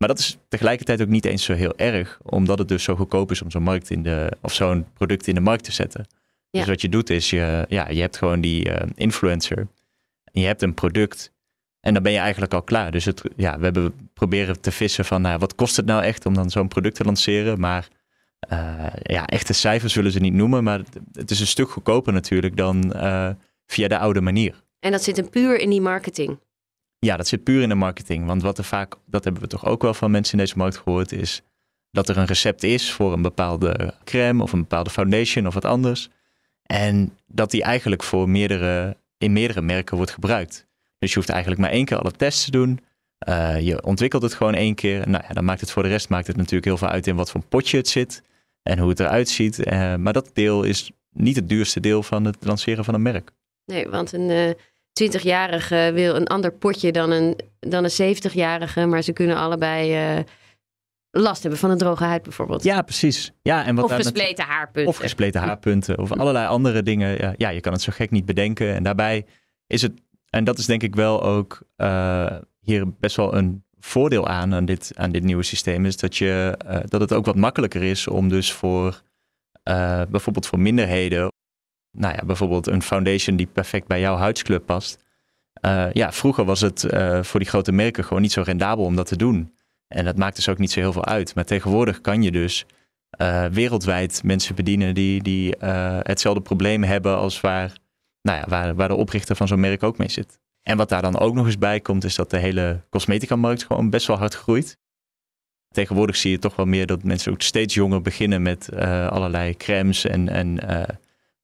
Maar 0.03 0.09
dat 0.09 0.19
is 0.19 0.39
tegelijkertijd 0.49 1.03
ook 1.03 1.09
niet 1.09 1.25
eens 1.25 1.45
zo 1.45 1.53
heel 1.53 1.77
erg, 1.77 2.19
omdat 2.23 2.59
het 2.59 2.69
dus 2.69 2.83
zo 2.83 2.97
goedkoop 2.97 3.31
is 3.31 3.43
om 3.43 3.51
zo'n 3.51 3.63
markt 3.63 3.91
in 3.91 4.03
de, 4.03 4.33
of 4.41 4.53
zo'n 4.53 4.87
product 4.95 5.27
in 5.27 5.35
de 5.35 5.41
markt 5.41 5.65
te 5.65 5.73
zetten. 5.73 6.07
Dus 6.59 6.67
wat 6.67 6.81
je 6.81 6.89
doet 6.89 7.11
is, 7.11 7.31
je, 7.31 7.65
ja, 7.69 7.89
je 7.89 8.01
hebt 8.01 8.17
gewoon 8.17 8.41
die 8.41 8.69
uh, 8.69 8.77
influencer. 8.95 9.59
En 10.25 10.41
je 10.41 10.47
hebt 10.47 10.63
een 10.63 10.75
product. 10.75 11.33
En 11.81 11.95
dan 11.95 12.03
ben 12.03 12.13
je 12.13 12.19
eigenlijk 12.19 12.55
al 12.55 12.63
klaar. 12.63 12.91
Dus 12.91 13.05
het, 13.05 13.23
ja, 13.37 13.59
we 13.59 13.65
hebben 13.65 14.11
proberen 14.15 14.61
te 14.61 14.73
vissen 14.73 15.05
van 15.05 15.23
nou, 15.23 15.39
wat 15.39 15.55
kost 15.55 15.77
het 15.77 15.87
nou 15.87 16.03
echt 16.03 16.27
om 16.27 16.35
dan 16.35 16.51
zo'n 16.51 16.69
product 16.69 16.95
te 16.95 17.05
lanceren. 17.05 17.61
Maar 17.61 17.89
uh, 18.53 18.87
ja, 19.03 19.27
echte 19.27 19.53
cijfers 19.53 19.93
zullen 19.93 20.13
ze 20.13 20.19
niet 20.19 20.33
noemen. 20.33 20.65
Maar 20.65 20.81
het 21.13 21.31
is 21.31 21.41
een 21.41 21.47
stuk 21.47 21.71
goedkoper 21.71 22.13
natuurlijk 22.13 22.57
dan 22.57 22.93
uh, 22.97 23.31
via 23.67 23.89
de 23.89 23.99
oude 23.99 24.21
manier. 24.21 24.63
En 24.81 24.91
dat 24.91 25.03
zit 25.03 25.17
hem 25.17 25.31
puur 25.31 25.59
in 25.59 25.71
die 25.71 25.81
marketing? 25.81 26.39
Ja, 26.99 27.17
dat 27.17 27.29
zit 27.29 27.45
puur 27.45 27.63
in 27.63 27.69
de 27.69 27.75
marketing. 27.75 28.27
Want 28.27 28.43
wat 28.43 28.59
er 28.59 28.65
vaak, 28.65 28.95
dat 29.07 29.25
hebben 29.25 29.43
we 29.43 29.49
toch 29.49 29.67
ook 29.67 29.83
wel 29.83 29.95
van 29.95 30.11
mensen 30.11 30.33
in 30.33 30.45
deze 30.45 30.59
markt 30.59 30.77
gehoord, 30.77 31.13
is 31.13 31.43
dat 31.91 32.09
er 32.09 32.17
een 32.17 32.25
recept 32.25 32.63
is 32.63 32.93
voor 32.93 33.13
een 33.13 33.23
bepaalde 33.23 33.95
crème 34.05 34.43
of 34.43 34.53
een 34.53 34.61
bepaalde 34.61 34.91
foundation 34.91 35.47
of 35.47 35.55
wat 35.55 35.65
anders. 35.65 36.09
En 36.73 37.19
dat 37.27 37.51
die 37.51 37.63
eigenlijk 37.63 38.03
voor 38.03 38.29
meerdere, 38.29 38.97
in 39.19 39.33
meerdere 39.33 39.63
merken 39.63 39.97
wordt 39.97 40.13
gebruikt. 40.13 40.67
Dus 40.99 41.11
je 41.11 41.17
hoeft 41.17 41.29
eigenlijk 41.29 41.61
maar 41.61 41.71
één 41.71 41.85
keer 41.85 41.99
alle 41.99 42.11
tests 42.11 42.45
te 42.45 42.51
doen. 42.51 42.81
Uh, 43.29 43.61
je 43.61 43.83
ontwikkelt 43.83 44.23
het 44.23 44.35
gewoon 44.35 44.55
één 44.55 44.75
keer. 44.75 45.09
Nou 45.09 45.25
ja, 45.29 45.35
dan 45.35 45.45
maakt 45.45 45.61
het 45.61 45.71
voor 45.71 45.83
de 45.83 45.89
rest 45.89 46.09
maakt 46.09 46.27
het 46.27 46.37
natuurlijk 46.37 46.65
heel 46.65 46.77
veel 46.77 46.89
uit 46.89 47.07
in 47.07 47.17
wat 47.17 47.31
voor 47.31 47.45
potje 47.49 47.77
het 47.77 47.89
zit. 47.89 48.23
En 48.63 48.79
hoe 48.79 48.89
het 48.89 49.01
eruit 49.01 49.29
ziet. 49.29 49.59
Uh, 49.59 49.95
maar 49.95 50.13
dat 50.13 50.31
deel 50.33 50.63
is 50.63 50.91
niet 51.11 51.37
het 51.37 51.49
duurste 51.49 51.81
deel 51.81 52.03
van 52.03 52.25
het 52.25 52.37
lanceren 52.41 52.85
van 52.85 52.95
een 52.95 53.03
merk. 53.03 53.31
Nee, 53.65 53.89
want 53.89 54.13
een 54.13 54.31
uh, 54.31 54.51
20-jarige 55.21 55.91
wil 55.95 56.15
een 56.15 56.27
ander 56.27 56.53
potje 56.53 56.93
dan 56.93 57.11
een, 57.11 57.39
dan 57.61 57.85
een 57.85 58.17
70-jarige. 58.17 58.87
Maar 58.87 59.03
ze 59.03 59.13
kunnen 59.13 59.37
allebei 59.37 60.25
last 61.13 61.43
hebben 61.43 61.61
van 61.61 61.71
een 61.71 61.79
droge 61.79 62.05
huid 62.05 62.23
bijvoorbeeld. 62.23 62.63
Ja, 62.63 62.83
precies. 62.83 63.33
Ja, 63.43 63.65
en 63.65 63.75
wat 63.75 63.85
of 63.85 63.93
gespleten 63.93 64.45
haarpunten. 64.45 64.87
Of 64.87 64.97
gespleten 64.97 65.41
haarpunten. 65.41 65.99
Of 65.99 66.13
allerlei 66.13 66.47
andere 66.47 66.83
dingen. 66.83 67.17
Ja, 67.19 67.35
ja, 67.37 67.49
je 67.49 67.61
kan 67.61 67.73
het 67.73 67.83
zo 67.83 67.93
gek 67.95 68.11
niet 68.11 68.25
bedenken. 68.25 68.75
En 68.75 68.83
daarbij 68.83 69.27
is 69.67 69.83
het, 69.83 69.93
en 70.29 70.45
dat 70.45 70.59
is 70.59 70.67
denk 70.67 70.83
ik 70.83 70.95
wel 70.95 71.23
ook 71.23 71.63
eh, 71.77 72.37
hier 72.61 72.93
best 73.01 73.17
wel 73.17 73.35
een 73.35 73.65
voordeel 73.79 74.29
aan, 74.29 74.55
aan 74.55 74.65
dit, 74.65 74.93
aan 74.95 75.13
dit 75.13 75.23
nieuwe 75.23 75.43
systeem, 75.43 75.87
is 75.87 75.97
dat, 75.97 76.17
je, 76.17 76.55
eh, 76.67 76.81
dat 76.85 77.01
het 77.01 77.13
ook 77.13 77.25
wat 77.25 77.37
makkelijker 77.37 77.83
is 77.83 78.07
om 78.09 78.29
dus 78.29 78.53
voor 78.53 79.03
eh, 79.63 80.03
bijvoorbeeld 80.11 80.47
voor 80.47 80.61
minderheden, 80.61 81.33
nou 81.91 82.15
ja, 82.15 82.25
bijvoorbeeld 82.25 82.67
een 82.67 82.83
foundation 82.83 83.37
die 83.37 83.47
perfect 83.47 83.87
bij 83.87 84.01
jouw 84.01 84.17
huidskleur 84.17 84.61
past. 84.61 85.01
Ja, 85.93 86.13
vroeger 86.13 86.45
was 86.45 86.61
het 86.61 86.87
voor 87.21 87.41
die 87.41 87.49
grote 87.49 87.73
merken 87.73 88.05
gewoon 88.05 88.23
niet 88.23 88.33
zo 88.33 88.43
rendabel 88.43 88.85
om 88.85 88.97
dat 88.97 89.07
te 89.07 89.17
doen. 89.17 89.53
En 89.93 90.05
dat 90.05 90.17
maakt 90.17 90.37
dus 90.37 90.49
ook 90.49 90.59
niet 90.59 90.71
zo 90.71 90.81
heel 90.81 90.93
veel 90.93 91.05
uit. 91.05 91.35
Maar 91.35 91.45
tegenwoordig 91.45 92.01
kan 92.01 92.23
je 92.23 92.31
dus 92.31 92.67
eh, 93.11 93.45
wereldwijd 93.45 94.23
mensen 94.25 94.55
bedienen 94.55 94.95
die, 94.95 95.23
die 95.23 95.57
eh, 95.57 95.99
hetzelfde 96.03 96.43
probleem 96.43 96.83
hebben 96.83 97.17
als 97.17 97.41
waar, 97.41 97.73
nou 98.23 98.39
ja, 98.39 98.45
waar, 98.49 98.75
waar 98.75 98.89
de 98.89 98.95
oprichter 98.95 99.37
van 99.37 99.49
zo'n 99.49 99.61
merk 99.61 99.83
ook 99.83 99.99
mee 99.99 100.11
zit. 100.11 100.39
En 100.63 100.77
wat 100.77 100.89
daar 100.89 101.03
dan 101.03 101.19
ook 101.19 101.35
nog 101.35 101.47
eens 101.47 101.59
bij 101.59 101.81
komt, 101.81 102.05
is 102.05 102.15
dat 102.15 102.31
de 102.31 102.39
hele 102.39 102.85
cosmetica-markt 102.91 103.65
gewoon 103.65 103.91
best 103.91 104.07
wel 104.07 104.19
hard 104.19 104.35
groeit. 104.35 104.79
Tegenwoordig 105.69 106.17
zie 106.17 106.31
je 106.31 106.39
toch 106.39 106.57
wel 106.57 106.67
meer 106.67 106.87
dat 106.87 107.03
mensen 107.03 107.33
ook 107.33 107.43
steeds 107.43 107.75
jonger 107.75 108.03
beginnen 108.03 108.43
met 108.43 108.69
eh, 108.69 109.09
allerlei 109.09 109.57
crèmes 109.57 110.05
en, 110.05 110.29
en 110.29 110.59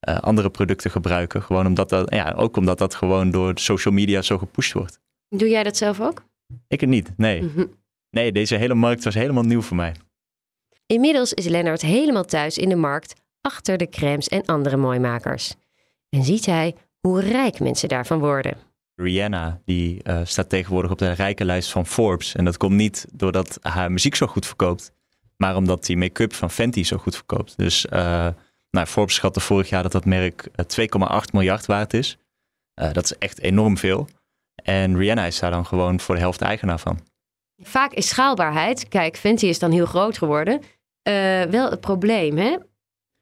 andere 0.00 0.50
producten 0.50 0.90
gebruiken. 0.90 1.43
Gewoon 1.43 1.67
omdat 1.67 1.88
dat, 1.88 2.14
ja, 2.14 2.33
ook 2.37 2.57
omdat 2.57 2.78
dat 2.78 2.95
gewoon 2.95 3.31
door 3.31 3.59
social 3.59 3.95
media 3.95 4.23
zo 4.23 4.38
gepusht 4.38 4.73
wordt. 4.73 5.00
Doe 5.28 5.49
jij 5.49 5.62
dat 5.62 5.76
zelf 5.76 6.00
ook? 6.00 6.25
Ik 6.69 6.81
het 6.81 6.90
niet, 6.90 7.12
nee. 7.17 7.43
Mhm. 7.43 7.64
Nee, 8.11 8.33
deze 8.33 8.57
hele 8.57 8.75
markt 8.75 9.05
was 9.05 9.15
helemaal 9.15 9.43
nieuw 9.43 9.62
voor 9.62 9.77
mij. 9.77 9.95
Inmiddels 10.87 11.33
is 11.33 11.47
Lennart 11.47 11.83
helemaal 11.83 12.25
thuis 12.25 12.59
in 12.59 12.69
de 12.69 12.77
markt 12.77 13.15
achter 13.41 13.79
de 13.79 13.88
crèmes 13.88 14.29
en 14.29 14.45
andere 14.45 14.77
mooimakers. 14.77 15.55
En 16.09 16.25
ziet 16.25 16.47
hij 16.47 16.75
hoe 17.00 17.21
rijk 17.21 17.61
mensen 17.61 17.88
daarvan 17.88 18.19
worden. 18.19 18.57
Rihanna, 18.95 19.61
die 19.65 20.03
eh, 20.03 20.21
staat 20.25 20.49
tegenwoordig 20.49 20.91
op 20.91 20.99
de 20.99 21.12
rijke 21.12 21.45
lijst 21.45 21.71
van 21.71 21.87
Forbes. 21.87 22.35
En 22.35 22.45
dat 22.45 22.57
komt 22.57 22.75
niet 22.75 23.07
doordat 23.12 23.59
haar 23.62 23.93
muziek 23.93 24.15
zo 24.15 24.27
goed 24.27 24.47
verkoopt, 24.47 24.93
maar 25.37 25.57
omdat 25.57 25.85
die 25.85 25.97
make-up 25.97 26.35
van 26.35 26.50
Fenty 26.50 26.83
zo 26.83 26.97
goed 26.97 27.15
verkoopt. 27.15 27.57
Dus 27.57 27.87
eh, 27.87 28.29
nou, 28.71 28.87
Forbes 28.87 29.15
schatte 29.15 29.41
vorig 29.41 29.69
jaar 29.69 29.83
dat 29.83 29.93
dat 29.93 30.05
merk 30.05 30.49
eh, 30.55 30.65
2,8 31.25 31.33
miljard 31.33 31.67
waard 31.67 31.95
is. 31.95 32.19
Eh, 32.75 32.93
dat 32.93 33.05
is 33.05 33.19
echt 33.19 33.41
enorm 33.41 33.79
veel. 33.79 34.09
En 34.55 34.97
Rihanna 34.97 35.25
is 35.25 35.38
daar 35.38 35.50
dan 35.50 35.67
gewoon 35.67 36.00
voor 36.00 36.15
de 36.15 36.21
helft 36.21 36.41
eigenaar 36.41 36.79
van. 36.79 37.00
Vaak 37.62 37.93
is 37.93 38.09
schaalbaarheid, 38.09 38.88
kijk, 38.88 39.17
Fenty 39.17 39.47
is 39.47 39.59
dan 39.59 39.71
heel 39.71 39.87
groot 39.87 40.19
geworden, 40.19 40.61
eh, 41.03 41.43
wel 41.43 41.71
het 41.71 41.81
probleem, 41.81 42.37
hè? 42.37 42.57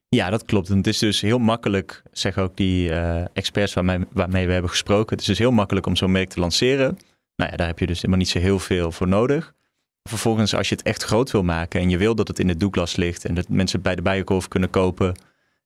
Ja, 0.09 0.31
dat 0.31 0.45
klopt. 0.45 0.69
Het 0.69 0.87
is 0.87 0.99
dus 0.99 1.21
heel 1.21 1.39
makkelijk, 1.39 2.03
zeggen 2.13 2.43
ook 2.43 2.57
die 2.57 2.91
eh, 2.91 3.25
experts 3.33 3.75
waarmee, 3.75 3.99
waarmee 4.13 4.47
we 4.47 4.53
hebben 4.53 4.71
gesproken. 4.71 5.11
Het 5.11 5.21
is 5.21 5.27
dus 5.27 5.39
heel 5.39 5.51
makkelijk 5.51 5.87
om 5.87 5.97
zo'n 5.97 6.11
merk 6.11 6.29
te 6.29 6.41
lanceren. 6.41 6.99
Nou 7.37 7.51
ja, 7.51 7.57
daar 7.57 7.67
heb 7.67 7.79
je 7.79 7.87
dus 7.87 7.97
helemaal 7.97 8.19
niet 8.19 8.29
zo 8.29 8.39
heel 8.39 8.59
veel 8.59 8.93
voor 8.93 9.09
nodig. 9.09 9.55
Vervolgens, 10.03 10.55
als 10.55 10.69
je 10.69 10.75
het 10.75 10.85
echt 10.85 11.03
groot 11.03 11.31
wil 11.31 11.43
maken 11.43 11.81
en 11.81 11.91
je 11.91 11.99
wil 11.99 12.15
dat 12.15 12.29
het 12.29 12.39
in 12.39 12.49
het 12.49 12.61
doeklas 12.61 12.97
ligt 12.97 13.25
en 13.25 13.35
dat 13.35 13.49
mensen 13.49 13.83
bij 13.83 13.95
de 13.95 14.03
bijenkorf 14.03 14.49
kunnen 14.49 14.71
kopen, 14.71 15.15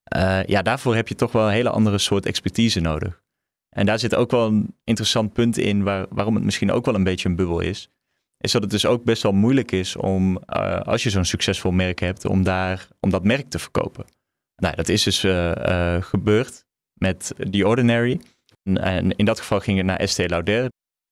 eh, 0.05 0.45
ja, 0.45 0.63
daarvoor 0.63 0.95
heb 0.95 1.09
je 1.09 1.15
toch 1.15 1.33
wel 1.33 1.47
een 1.47 1.53
hele 1.53 1.71
andere 1.71 1.99
soort 1.99 2.27
expertise 2.27 2.81
nodig. 2.81 3.23
En 3.69 3.87
daar 3.87 3.99
zit 3.99 4.15
ook 4.15 4.31
wel 4.31 4.47
een 4.47 4.75
interessant 4.85 5.33
punt 5.33 5.59
in 5.59 5.83
waar, 5.83 6.07
waarom 6.09 6.35
het 6.35 6.45
misschien 6.45 6.73
ook 6.73 6.85
wel 6.85 6.95
een 6.95 7.05
beetje 7.05 7.29
een 7.29 7.37
bubbel 7.37 7.61
is. 7.61 7.91
Is 8.41 8.53
dat 8.53 8.63
het 8.63 8.71
dus 8.71 8.87
ook 8.87 9.05
best 9.05 9.23
wel 9.23 9.33
moeilijk 9.33 9.73
is 9.73 9.97
om, 9.97 10.39
eh, 10.47 10.81
als 10.81 11.03
je 11.03 11.11
zo'n 11.11 11.25
succesvol 11.25 11.71
merk 11.71 11.99
hebt, 11.99 12.25
om, 12.25 12.43
daar, 12.43 12.89
om 13.01 13.11
dat 13.11 13.25
merk 13.25 13.51
te 13.51 13.59
verkopen. 13.59 14.05
Nou, 14.57 14.77
dat 14.77 14.89
is 14.89 15.03
dus 15.03 15.25
eh, 15.25 15.95
eh, 15.97 16.03
gebeurd 16.03 16.65
met 16.95 17.35
The 17.51 17.67
Ordinary. 17.67 18.21
En, 18.63 19.17
in 19.17 19.25
dat 19.25 19.41
geval 19.41 19.61
ging 19.61 19.77
het 19.77 19.87
naar 19.87 19.97
Estée 19.97 20.29
Lauder. 20.29 20.69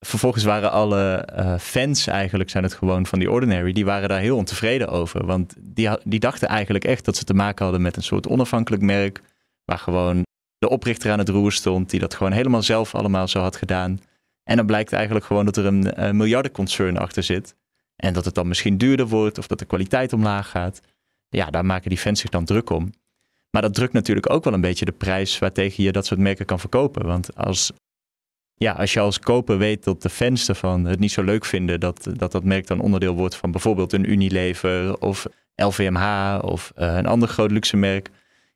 Vervolgens 0.06 0.44
waren 0.44 0.70
alle 0.70 1.28
fans 1.60 2.06
eigenlijk, 2.06 2.50
zijn 2.50 2.64
het 2.64 2.74
gewoon 2.74 3.06
van 3.06 3.18
The 3.18 3.30
Ordinary, 3.30 3.72
die 3.72 3.84
waren 3.84 4.08
daar 4.08 4.20
heel 4.20 4.36
ontevreden 4.36 4.88
over. 4.88 5.26
Want 5.26 5.54
die, 5.58 5.88
die 6.04 6.20
dachten 6.20 6.48
eigenlijk 6.48 6.84
echt 6.84 7.04
dat 7.04 7.16
ze 7.16 7.24
te 7.24 7.34
maken 7.34 7.64
hadden 7.64 7.82
met 7.82 7.96
een 7.96 8.02
soort 8.02 8.28
onafhankelijk 8.28 8.82
merk. 8.82 9.20
Waar 9.64 9.78
gewoon 9.78 10.22
de 10.58 10.68
oprichter 10.68 11.12
aan 11.12 11.18
het 11.18 11.28
roer 11.28 11.52
stond, 11.52 11.90
die 11.90 12.00
dat 12.00 12.14
gewoon 12.14 12.32
helemaal 12.32 12.62
zelf 12.62 12.94
allemaal 12.94 13.28
zo 13.28 13.40
had 13.40 13.56
gedaan. 13.56 14.00
En 14.48 14.56
dan 14.56 14.66
blijkt 14.66 14.92
eigenlijk 14.92 15.24
gewoon 15.24 15.44
dat 15.44 15.56
er 15.56 15.66
een 15.66 15.92
eh, 15.92 16.10
miljardenconcern 16.10 16.96
achter 16.96 17.22
zit. 17.22 17.54
En 17.96 18.12
dat 18.12 18.24
het 18.24 18.34
dan 18.34 18.48
misschien 18.48 18.78
duurder 18.78 19.06
wordt 19.06 19.38
of 19.38 19.46
dat 19.46 19.58
de 19.58 19.64
kwaliteit 19.64 20.12
omlaag 20.12 20.50
gaat. 20.50 20.80
Ja, 21.28 21.50
daar 21.50 21.64
maken 21.64 21.88
die 21.88 21.98
fans 21.98 22.20
zich 22.20 22.30
dan 22.30 22.44
druk 22.44 22.70
om. 22.70 22.92
Maar 23.50 23.62
dat 23.62 23.74
drukt 23.74 23.92
natuurlijk 23.92 24.30
ook 24.30 24.44
wel 24.44 24.52
een 24.52 24.60
beetje 24.60 24.84
de 24.84 24.92
prijs 24.92 25.38
waartegen 25.38 25.84
je 25.84 25.92
dat 25.92 26.06
soort 26.06 26.20
merken 26.20 26.46
kan 26.46 26.60
verkopen. 26.60 27.06
Want 27.06 27.36
als, 27.36 27.72
ja, 28.54 28.72
als 28.72 28.92
je 28.92 29.00
als 29.00 29.18
koper 29.18 29.58
weet 29.58 29.84
dat 29.84 30.02
de 30.02 30.10
fans 30.10 30.48
ervan 30.48 30.84
het 30.84 30.98
niet 30.98 31.12
zo 31.12 31.22
leuk 31.22 31.44
vinden 31.44 31.80
dat 31.80 32.10
dat, 32.16 32.32
dat 32.32 32.44
merk 32.44 32.66
dan 32.66 32.80
onderdeel 32.80 33.14
wordt 33.14 33.36
van 33.36 33.50
bijvoorbeeld 33.50 33.92
een 33.92 34.10
Unilever 34.10 34.98
of 34.98 35.26
LVMH 35.54 36.38
of 36.42 36.72
eh, 36.74 36.96
een 36.96 37.06
ander 37.06 37.28
groot 37.28 37.50
luxe 37.50 37.76
merk. 37.76 38.10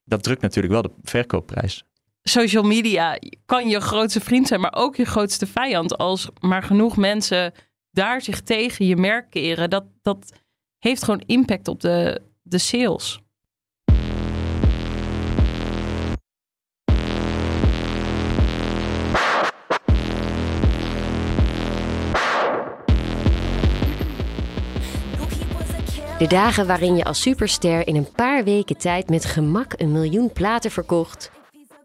Dat 0.04 0.22
drukt 0.22 0.42
natuurlijk 0.42 0.72
wel 0.72 0.82
de 0.82 0.92
verkoopprijs. 1.02 1.84
Social 2.22 2.62
media 2.62 3.18
kan 3.46 3.68
je 3.68 3.80
grootste 3.80 4.20
vriend 4.20 4.46
zijn, 4.46 4.60
maar 4.60 4.74
ook 4.74 4.96
je 4.96 5.04
grootste 5.04 5.46
vijand. 5.46 5.98
Als 5.98 6.28
maar 6.40 6.62
genoeg 6.62 6.96
mensen 6.96 7.52
daar 7.90 8.22
zich 8.22 8.40
tegen 8.40 8.86
je 8.86 8.96
merk 8.96 9.30
keren, 9.30 9.70
dat, 9.70 9.84
dat 10.02 10.32
heeft 10.78 11.04
gewoon 11.04 11.22
impact 11.26 11.68
op 11.68 11.80
de, 11.80 12.22
de 12.42 12.58
sales. 12.58 13.20
De 26.18 26.28
dagen 26.28 26.66
waarin 26.66 26.96
je 26.96 27.04
als 27.04 27.20
superster 27.20 27.86
in 27.86 27.96
een 27.96 28.12
paar 28.12 28.44
weken 28.44 28.76
tijd 28.76 29.08
met 29.10 29.24
gemak 29.24 29.72
een 29.76 29.92
miljoen 29.92 30.32
platen 30.32 30.70
verkocht, 30.70 31.30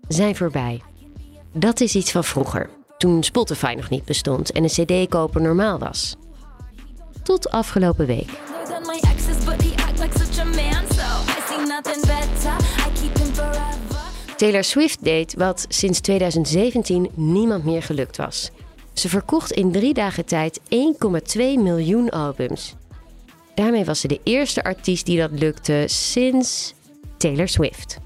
zijn 0.08 0.36
voorbij. 0.36 0.82
Dat 1.54 1.80
is 1.80 1.96
iets 1.96 2.12
van 2.12 2.24
vroeger, 2.24 2.70
toen 2.98 3.24
Spotify 3.24 3.74
nog 3.78 3.90
niet 3.90 4.06
bestond 4.06 4.52
en 4.52 4.64
een 4.64 4.70
CD-koper 4.70 5.42
normaal 5.42 5.80
was. 5.80 6.16
Tot 7.24 7.50
afgelopen 7.50 8.06
week. 8.06 8.30
Taylor 14.38 14.64
Swift 14.64 15.04
deed 15.04 15.34
wat 15.34 15.66
sinds 15.70 16.00
2017 16.00 17.10
niemand 17.14 17.64
meer 17.64 17.84
gelukt 17.84 18.18
was. 18.18 18.52
Ze 18.94 19.10
verkocht 19.10 19.52
in 19.52 19.72
drie 19.72 19.94
dagen 19.94 20.26
tijd 20.26 20.60
1,2 20.60 20.68
miljoen 21.38 22.10
albums. 22.10 22.76
Daarmee 23.56 23.86
was 23.86 24.00
ze 24.00 24.08
de 24.08 24.20
eerste 24.24 24.64
artiest 24.64 25.06
die 25.06 25.20
dat 25.20 25.32
lukte 25.32 25.84
sinds 25.88 26.74
Taylor 27.18 27.48
Swift. 27.48 27.98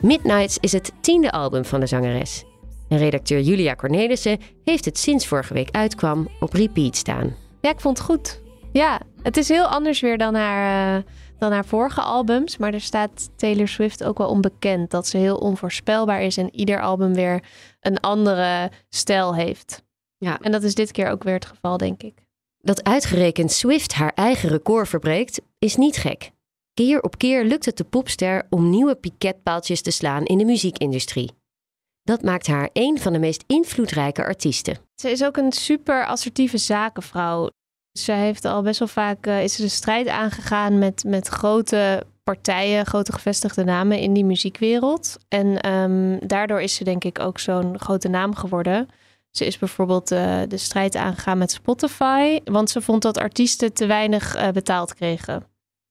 Midnights 0.00 0.58
is 0.58 0.72
het 0.72 0.92
tiende 1.00 1.30
album 1.30 1.64
van 1.64 1.80
de 1.80 1.86
zangeres. 1.86 2.44
En 2.88 2.98
redacteur 2.98 3.40
Julia 3.40 3.74
Cornelissen 3.74 4.38
heeft 4.64 4.84
het 4.84 4.98
sinds 4.98 5.26
vorige 5.26 5.54
week 5.54 5.70
uitkwam 5.70 6.28
op 6.40 6.52
repeat 6.52 6.96
staan. 6.96 7.36
Ja, 7.60 7.70
ik 7.70 7.80
vond 7.80 7.98
het 7.98 8.06
goed. 8.06 8.40
Ja, 8.72 9.00
het 9.22 9.36
is 9.36 9.48
heel 9.48 9.66
anders 9.66 10.00
weer 10.00 10.18
dan 10.18 10.34
haar, 10.34 10.96
eh, 10.96 11.02
dan 11.38 11.52
haar 11.52 11.64
vorige 11.64 12.00
albums. 12.00 12.56
Maar 12.56 12.74
er 12.74 12.80
staat 12.80 13.30
Taylor 13.36 13.68
Swift 13.68 14.04
ook 14.04 14.18
wel 14.18 14.28
onbekend. 14.28 14.90
Dat 14.90 15.06
ze 15.06 15.16
heel 15.16 15.36
onvoorspelbaar 15.36 16.22
is 16.22 16.36
en 16.36 16.54
ieder 16.54 16.80
album 16.80 17.14
weer 17.14 17.42
een 17.80 18.00
andere 18.00 18.70
stijl 18.88 19.34
heeft. 19.34 19.82
Ja. 20.16 20.38
En 20.40 20.52
dat 20.52 20.62
is 20.62 20.74
dit 20.74 20.92
keer 20.92 21.10
ook 21.10 21.22
weer 21.22 21.34
het 21.34 21.46
geval, 21.46 21.76
denk 21.76 22.02
ik. 22.02 22.14
Dat 22.60 22.84
uitgerekend 22.84 23.52
Swift 23.52 23.94
haar 23.94 24.12
eigen 24.14 24.48
record 24.48 24.88
verbreekt, 24.88 25.40
is 25.58 25.76
niet 25.76 25.96
gek. 25.96 26.30
Keer 26.74 27.00
op 27.00 27.18
keer 27.18 27.44
lukt 27.44 27.64
het 27.64 27.76
de 27.76 27.84
popster 27.84 28.46
om 28.50 28.70
nieuwe 28.70 28.94
piketpaaltjes 28.94 29.82
te 29.82 29.90
slaan 29.90 30.24
in 30.24 30.38
de 30.38 30.44
muziekindustrie. 30.44 31.30
Dat 32.02 32.22
maakt 32.22 32.46
haar 32.46 32.70
een 32.72 32.98
van 33.00 33.12
de 33.12 33.18
meest 33.18 33.44
invloedrijke 33.46 34.24
artiesten. 34.24 34.78
Ze 34.94 35.10
is 35.10 35.24
ook 35.24 35.36
een 35.36 35.52
super 35.52 36.06
assertieve 36.06 36.58
zakenvrouw. 36.58 37.48
Ze 37.98 38.12
heeft 38.12 38.44
al 38.44 38.62
best 38.62 38.78
wel 38.78 38.88
vaak 38.88 39.26
eh, 39.26 39.42
is 39.42 39.56
de 39.56 39.68
strijd 39.68 40.08
aangegaan 40.08 40.78
met, 40.78 41.04
met 41.04 41.28
grote 41.28 42.06
partijen, 42.22 42.86
grote 42.86 43.12
gevestigde 43.12 43.64
namen 43.64 43.98
in 43.98 44.12
die 44.12 44.24
muziekwereld. 44.24 45.16
En 45.28 45.60
ehm, 45.60 46.18
daardoor 46.26 46.60
is 46.60 46.74
ze 46.74 46.84
denk 46.84 47.04
ik 47.04 47.18
ook 47.18 47.38
zo'n 47.38 47.78
grote 47.78 48.08
naam 48.08 48.34
geworden. 48.34 48.88
Ze 49.30 49.46
is 49.46 49.58
bijvoorbeeld 49.58 50.10
eh, 50.10 50.40
de 50.48 50.56
strijd 50.56 50.96
aangegaan 50.96 51.38
met 51.38 51.50
Spotify, 51.50 52.40
want 52.44 52.70
ze 52.70 52.80
vond 52.80 53.02
dat 53.02 53.18
artiesten 53.18 53.72
te 53.72 53.86
weinig 53.86 54.34
eh, 54.34 54.48
betaald 54.48 54.94
kregen. 54.94 55.49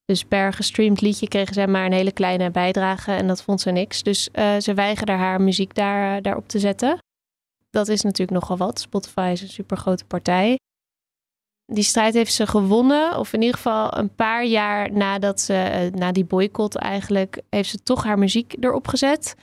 Dus 0.10 0.24
per 0.24 0.54
gestreamd 0.54 1.02
liedje 1.02 1.28
kregen 1.28 1.54
zij 1.54 1.68
maar 1.68 1.86
een 1.86 1.92
hele 1.92 2.12
kleine 2.12 2.52
bijdrage 2.52 3.12
en 3.12 3.28
dat 3.28 3.44
vond 3.44 3.62
ze 3.62 3.72
niks. 3.72 4.04
Dus 4.04 4.32
eh, 4.32 4.58
ze 4.58 4.74
weigerde 4.74 5.12
haar 5.12 5.42
muziek 5.42 5.76
daar, 5.76 6.22
daarop 6.22 6.48
te 6.48 6.60
zetten. 6.60 6.98
Dat 7.70 7.88
is 7.88 8.02
natuurlijk 8.02 8.40
nogal 8.40 8.58
wat. 8.58 8.80
Spotify 8.80 9.30
is 9.32 9.42
een 9.42 9.50
super 9.50 9.78
grote 9.78 10.06
partij. 10.06 10.58
die 11.66 11.84
strijd 11.84 12.14
heeft 12.14 12.34
ze 12.34 12.48
gewonnen. 12.48 13.18
Of 13.18 13.34
in 13.34 13.40
ieder 13.42 13.56
geval 13.56 13.98
een 13.98 14.16
paar 14.16 14.46
jaar 14.46 14.92
nadat 14.92 15.42
ze, 15.42 15.54
eh, 15.54 15.92
na 15.92 16.12
die 16.12 16.26
boycott 16.26 16.76
eigenlijk, 16.76 17.42
heeft 17.50 17.70
ze 17.70 17.84
toch 17.84 18.04
haar 18.04 18.20
muziek 18.20 18.56
erop 18.60 18.88
gezet. 18.88 19.36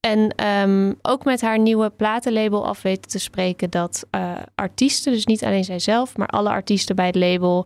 En 0.00 0.30
ehm, 0.30 0.92
ook 1.02 1.24
met 1.24 1.40
haar 1.40 1.58
nieuwe 1.58 1.90
platenlabel 1.90 2.66
af 2.66 2.82
weten 2.82 3.10
te 3.10 3.18
spreken 3.18 3.70
dat 3.70 4.06
eh, 4.10 4.32
artiesten, 4.54 5.12
dus 5.12 5.26
niet 5.26 5.44
alleen 5.44 5.64
zijzelf, 5.64 6.16
maar 6.16 6.28
alle 6.28 6.50
artiesten 6.50 6.96
bij 6.96 7.06
het 7.06 7.16
label, 7.16 7.64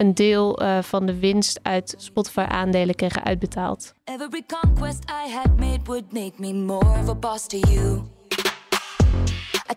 een 0.00 0.14
deel 0.14 0.58
eh, 0.58 0.78
van 0.82 1.06
de 1.06 1.18
winst 1.18 1.60
uit 1.62 1.94
Spotify-aandelen 1.96 2.94
kregen 2.94 3.24
uitbetaald. 3.24 3.94
Every 4.04 4.44
conquest 4.46 5.04
I 5.04 5.32
had 5.32 5.58
made 5.58 5.80
would 5.84 6.12
make 6.12 6.32
me 6.36 6.52
more 6.52 6.98
of 7.00 7.08
a 7.08 7.14
boss 7.14 7.46
to 7.46 7.58
you. 7.58 8.02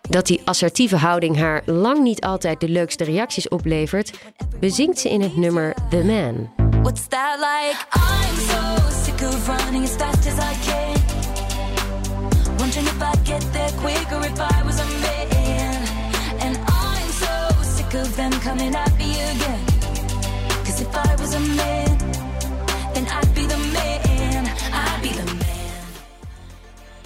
Dat 0.09 0.27
die 0.27 0.41
assertieve 0.45 0.95
houding 0.95 1.37
haar 1.37 1.61
lang 1.65 1.99
niet 1.99 2.21
altijd 2.21 2.59
de 2.59 2.69
leukste 2.69 3.03
reacties 3.03 3.47
oplevert, 3.47 4.13
bezingt 4.59 4.99
ze 4.99 5.09
in 5.09 5.21
het 5.21 5.37
nummer 5.37 5.75
The 5.89 6.03
Man. 6.03 6.49
What's 6.81 7.07
that 7.07 7.39
like? 7.39 7.75
I'm 7.95 8.37
so 8.37 8.89
sick 9.03 9.27
of 9.27 9.47
running 9.47 9.83
as 9.83 9.91
fast 9.91 10.27
as 10.27 10.33
I 10.33 10.55
can. 10.65 11.01
Wondering 12.57 12.87
if 12.87 13.01
I'd 13.01 13.27
get 13.27 13.51
there 13.51 13.71
quicker 13.81 14.25
if 14.25 14.39
I 14.39 14.63
was 14.65 14.79
a 14.79 14.85
man. 15.01 15.81
And 16.39 16.57
I'm 16.57 17.11
so 17.11 17.63
sick 17.63 18.01
of 18.01 18.15
them 18.15 18.31
coming 18.31 18.75
at 18.75 18.92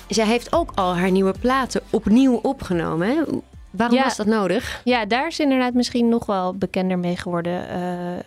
Zij 0.08 0.25
heeft 0.25 0.54
ook 0.54 0.72
al 0.75 0.96
haar 0.96 1.12
nieuwe 1.12 1.34
platen 1.39 1.82
opnieuw 1.89 2.36
opgenomen. 2.36 3.08
Hè? 3.08 3.16
Waarom 3.72 3.98
Ja. 3.98 4.04
was 4.04 4.16
dat 4.16 4.25
nodig? 4.25 4.82
Ja, 4.84 5.06
daar 5.06 5.27
is 5.27 5.39
inderdaad 5.39 5.74
misschien 5.74 6.10
nog 6.10 6.25
wel 6.25 6.54
bekender 6.56 7.00
mee 7.00 7.16
geworden 7.18 7.70
eh, 7.70 7.80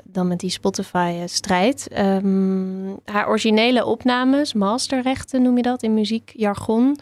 dan 0.05 0.29
met 0.29 0.39
die 0.41 0.51
Spotify-strijd. 0.51 1.89
Ehm, 1.89 2.89
haar 3.05 3.29
originele 3.29 3.85
opnames, 3.85 4.53
masterrechten 4.55 5.43
noem 5.43 5.57
je 5.57 5.63
dat 5.63 5.83
in 5.83 5.95
muziekjargon, 5.95 6.99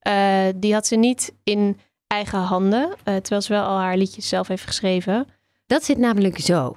eh, 0.00 0.42
die 0.56 0.72
had 0.74 0.86
ze 0.86 0.96
niet 0.96 1.32
in 1.44 1.78
eigen 2.06 2.38
handen, 2.38 2.88
eh, 3.04 3.14
terwijl 3.16 3.40
ze 3.42 3.52
wel 3.52 3.64
al 3.64 3.78
haar 3.78 3.96
liedjes 3.96 4.28
zelf 4.28 4.48
heeft 4.48 4.66
geschreven. 4.66 5.26
Dat 5.66 5.84
zit 5.84 5.98
namelijk 5.98 6.38
zo. 6.38 6.72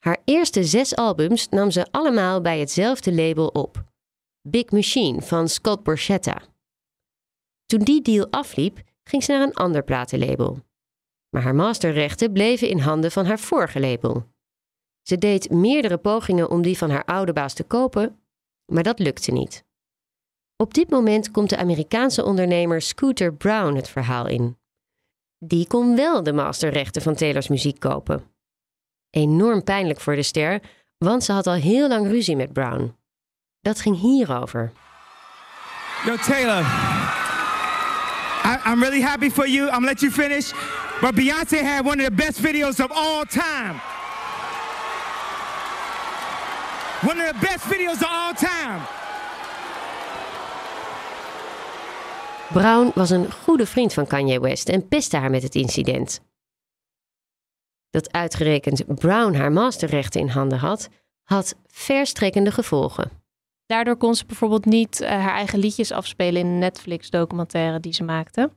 Haar 0.00 0.22
eerste 0.24 0.64
zes 0.64 0.96
albums 0.96 1.48
nam 1.48 1.70
ze 1.70 1.86
allemaal 1.90 2.40
bij 2.40 2.58
hetzelfde 2.58 3.14
label 3.14 3.46
op. 3.46 3.84
Big 4.48 4.70
Machine 4.70 5.22
van 5.22 5.48
Scott 5.48 5.82
Borchetta. 5.82 6.42
Toen 7.66 7.80
die 7.80 8.02
deal 8.02 8.26
afliep, 8.30 8.80
ging 9.04 9.24
ze 9.24 9.32
naar 9.32 9.42
een 9.42 9.54
ander 9.54 9.82
platenlabel. 9.82 10.58
Maar 11.28 11.42
haar 11.42 11.54
masterrechten 11.54 12.32
bleven 12.32 12.68
in 12.68 12.78
handen 12.78 13.10
van 13.10 13.26
haar 13.26 13.38
vorige 13.38 13.80
label. 13.80 14.26
Ze 15.02 15.18
deed 15.18 15.50
meerdere 15.50 15.98
pogingen 15.98 16.50
om 16.50 16.62
die 16.62 16.78
van 16.78 16.90
haar 16.90 17.04
oude 17.04 17.32
baas 17.32 17.54
te 17.54 17.64
kopen, 17.64 18.20
maar 18.72 18.82
dat 18.82 18.98
lukte 18.98 19.32
niet. 19.32 19.64
Op 20.56 20.74
dit 20.74 20.90
moment 20.90 21.30
komt 21.30 21.50
de 21.50 21.56
Amerikaanse 21.56 22.24
ondernemer 22.24 22.82
Scooter 22.82 23.34
Brown 23.34 23.74
het 23.74 23.88
verhaal 23.88 24.26
in. 24.26 24.58
Die 25.38 25.66
kon 25.66 25.96
wel 25.96 26.22
de 26.22 26.32
masterrechten 26.32 27.02
van 27.02 27.14
Taylor's 27.14 27.48
muziek 27.48 27.80
kopen. 27.80 28.29
Enorm 29.10 29.64
pijnlijk 29.64 30.00
voor 30.00 30.14
de 30.14 30.22
ster, 30.22 30.60
want 30.98 31.24
ze 31.24 31.32
had 31.32 31.46
al 31.46 31.54
heel 31.54 31.88
lang 31.88 32.06
ruzie 32.06 32.36
met 32.36 32.52
Brown. 32.52 32.96
Dat 33.60 33.80
ging 33.80 34.00
hierover. 34.00 34.72
Yo, 36.06 36.16
Taylor, 36.16 36.64
I, 38.44 38.58
I'm 38.64 38.80
really 38.80 39.02
happy 39.02 39.30
for 39.30 39.48
you. 39.48 39.68
I'm 39.68 39.84
let 39.84 40.00
you 40.00 40.12
finish. 40.12 40.52
But 41.00 41.14
Beyonce 41.14 41.62
had 41.62 41.86
one 41.86 41.98
of 41.98 42.04
the 42.04 42.14
best 42.14 42.40
videos 42.40 42.80
of 42.80 42.90
all 42.90 43.24
time. 43.24 43.80
One 47.02 47.20
of 47.20 47.28
the 47.28 47.38
best 47.40 47.64
videos 47.66 48.02
of 48.02 48.08
all 48.10 48.34
time. 48.34 48.80
Brown 52.52 52.90
was 52.94 53.10
een 53.10 53.32
goede 53.32 53.66
vriend 53.66 53.92
van 53.92 54.06
Kanye 54.06 54.40
West 54.40 54.68
en 54.68 54.88
pestte 54.88 55.16
haar 55.16 55.30
met 55.30 55.42
het 55.42 55.54
incident. 55.54 56.20
Dat 57.90 58.12
uitgerekend 58.12 58.94
Brown 58.94 59.34
haar 59.34 59.52
masterrechten 59.52 60.20
in 60.20 60.28
handen 60.28 60.58
had, 60.58 60.88
had 61.22 61.54
verstrekkende 61.66 62.50
gevolgen. 62.50 63.10
Daardoor 63.66 63.96
kon 63.96 64.14
ze 64.14 64.26
bijvoorbeeld 64.26 64.64
niet 64.64 65.00
eh, 65.00 65.10
haar 65.10 65.34
eigen 65.34 65.58
liedjes 65.58 65.92
afspelen 65.92 66.40
in 66.40 66.46
een 66.46 66.58
Netflix-documentaire 66.58 67.80
die 67.80 67.92
ze 67.92 68.02
maakte. 68.04 68.50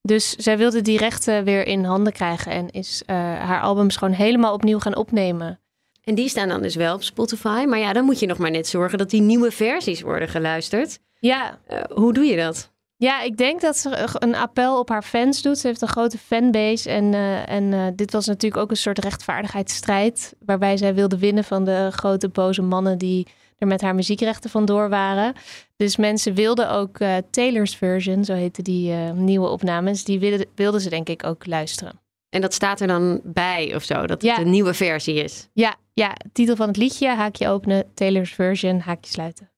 Dus 0.00 0.30
zij 0.30 0.58
wilde 0.58 0.80
die 0.80 0.98
rechten 0.98 1.44
weer 1.44 1.66
in 1.66 1.84
handen 1.84 2.12
krijgen 2.12 2.52
en 2.52 2.70
is 2.70 3.02
eh, 3.06 3.16
haar 3.16 3.60
albums 3.60 3.96
gewoon 3.96 4.14
helemaal 4.14 4.54
opnieuw 4.54 4.78
gaan 4.78 4.96
opnemen. 4.96 5.60
En 6.04 6.14
die 6.14 6.28
staan 6.28 6.48
dan 6.48 6.62
dus 6.62 6.74
wel 6.74 6.94
op 6.94 7.02
Spotify, 7.02 7.64
maar 7.68 7.78
ja, 7.78 7.92
dan 7.92 8.04
moet 8.04 8.18
je 8.18 8.26
nog 8.26 8.38
maar 8.38 8.50
net 8.50 8.66
zorgen 8.66 8.98
dat 8.98 9.10
die 9.10 9.20
nieuwe 9.20 9.50
versies 9.50 10.00
worden 10.00 10.28
geluisterd. 10.28 10.98
Ja, 11.18 11.58
Eh, 11.66 11.82
hoe 11.90 12.12
doe 12.12 12.24
je 12.24 12.36
dat? 12.36 12.71
Ja, 13.02 13.22
ik 13.22 13.36
denk 13.36 13.60
dat 13.60 13.76
ze 13.76 14.08
een 14.18 14.34
appel 14.34 14.78
op 14.78 14.88
haar 14.88 15.02
fans 15.02 15.42
doet. 15.42 15.58
Ze 15.58 15.66
heeft 15.66 15.82
een 15.82 15.88
grote 15.88 16.18
fanbase. 16.18 16.90
En, 16.90 17.14
eh, 17.14 17.48
en 17.48 17.72
eh, 17.72 17.86
dit 17.96 18.12
was 18.12 18.26
natuurlijk 18.26 18.62
ook 18.62 18.70
een 18.70 18.76
soort 18.76 18.98
rechtvaardigheidsstrijd. 18.98 20.34
Waarbij 20.44 20.76
zij 20.76 20.94
wilde 20.94 21.18
winnen 21.18 21.44
van 21.44 21.64
de 21.64 21.88
grote 21.92 22.28
boze 22.28 22.62
mannen 22.62 22.98
die 22.98 23.26
er 23.58 23.66
met 23.66 23.80
haar 23.80 23.94
muziekrechten 23.94 24.50
vandoor 24.50 24.88
waren. 24.88 25.34
Dus 25.76 25.96
mensen 25.96 26.34
wilden 26.34 26.70
ook 26.70 26.98
eh, 26.98 27.16
Taylor's 27.30 27.76
version, 27.76 28.24
zo 28.24 28.34
heette 28.34 28.62
die 28.62 28.92
nieuwe 29.14 29.48
opnames. 29.48 30.04
Die 30.04 30.18
wilden, 30.18 30.46
wilden 30.54 30.80
ze 30.80 30.88
denk 30.88 31.08
ik 31.08 31.24
ook 31.26 31.46
luisteren. 31.46 32.00
En 32.28 32.40
dat 32.40 32.54
staat 32.54 32.80
er 32.80 32.86
dan 32.86 33.20
bij 33.24 33.74
of 33.74 33.82
zo, 33.82 33.94
dat 33.94 34.10
het 34.10 34.22
Ja. 34.22 34.38
een 34.38 34.50
nieuwe 34.50 34.74
versie 34.74 35.14
is. 35.14 35.48
Ja, 35.52 35.74
ja, 35.92 36.14
titel 36.32 36.56
van 36.56 36.68
het 36.68 36.76
liedje, 36.76 37.08
haakje 37.08 37.48
openen, 37.48 37.84
Taylor's 37.94 38.32
version, 38.32 38.80
haakje 38.80 39.10
sluiten. 39.10 39.50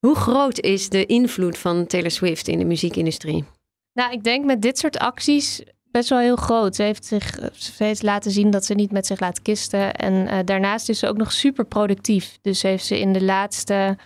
Hoe 0.00 0.14
groot 0.14 0.60
is 0.60 0.88
de 0.88 1.06
invloed 1.06 1.58
van 1.58 1.86
Taylor 1.86 2.10
Swift 2.10 2.48
in 2.48 2.58
de 2.58 2.64
muziekindustrie? 2.64 3.44
Nou, 3.92 4.12
ik 4.12 4.24
denk 4.24 4.44
met 4.44 4.62
dit 4.62 4.78
soort 4.78 4.98
acties 4.98 5.62
best 5.90 6.08
wel 6.08 6.18
heel 6.18 6.36
groot. 6.36 6.76
Ze 6.76 6.82
heeft 6.82 7.04
zich 7.04 7.38
ze 7.54 7.84
heeft 7.84 8.02
laten 8.02 8.30
zien 8.30 8.50
dat 8.50 8.64
ze 8.64 8.74
niet 8.74 8.92
met 8.92 9.06
zich 9.06 9.20
laat 9.20 9.42
kisten. 9.42 9.94
En 9.94 10.26
eh, 10.26 10.38
daarnaast 10.44 10.88
is 10.88 10.98
ze 10.98 11.08
ook 11.08 11.16
nog 11.16 11.32
super 11.32 11.64
productief. 11.64 12.38
Dus 12.42 12.62
heeft 12.62 12.84
ze 12.84 13.00
in 13.00 13.12
de 13.12 13.24
laatste 13.24 13.96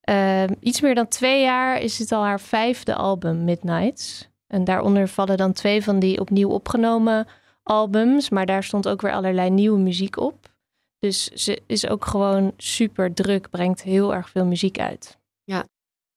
eh, 0.00 0.44
iets 0.60 0.80
meer 0.80 0.94
dan 0.94 1.08
twee 1.08 1.42
jaar 1.42 1.80
is 1.80 1.98
het 1.98 2.12
al 2.12 2.24
haar 2.24 2.40
vijfde 2.40 2.94
album, 2.94 3.44
Midnights. 3.44 4.28
En 4.46 4.64
daaronder 4.64 5.08
vallen 5.08 5.36
dan 5.36 5.52
twee 5.52 5.84
van 5.84 5.98
die 5.98 6.20
opnieuw 6.20 6.48
opgenomen 6.48 7.26
albums. 7.62 8.30
Maar 8.30 8.46
daar 8.46 8.64
stond 8.64 8.88
ook 8.88 9.00
weer 9.00 9.12
allerlei 9.12 9.50
nieuwe 9.50 9.78
muziek 9.78 10.16
op. 10.16 10.48
Dus 10.98 11.24
ze 11.24 11.62
is 11.66 11.88
ook 11.88 12.04
gewoon 12.04 12.52
super 12.56 13.14
druk, 13.14 13.50
brengt 13.50 13.82
heel 13.82 14.14
erg 14.14 14.30
veel 14.30 14.44
muziek 14.44 14.78
uit. 14.78 15.18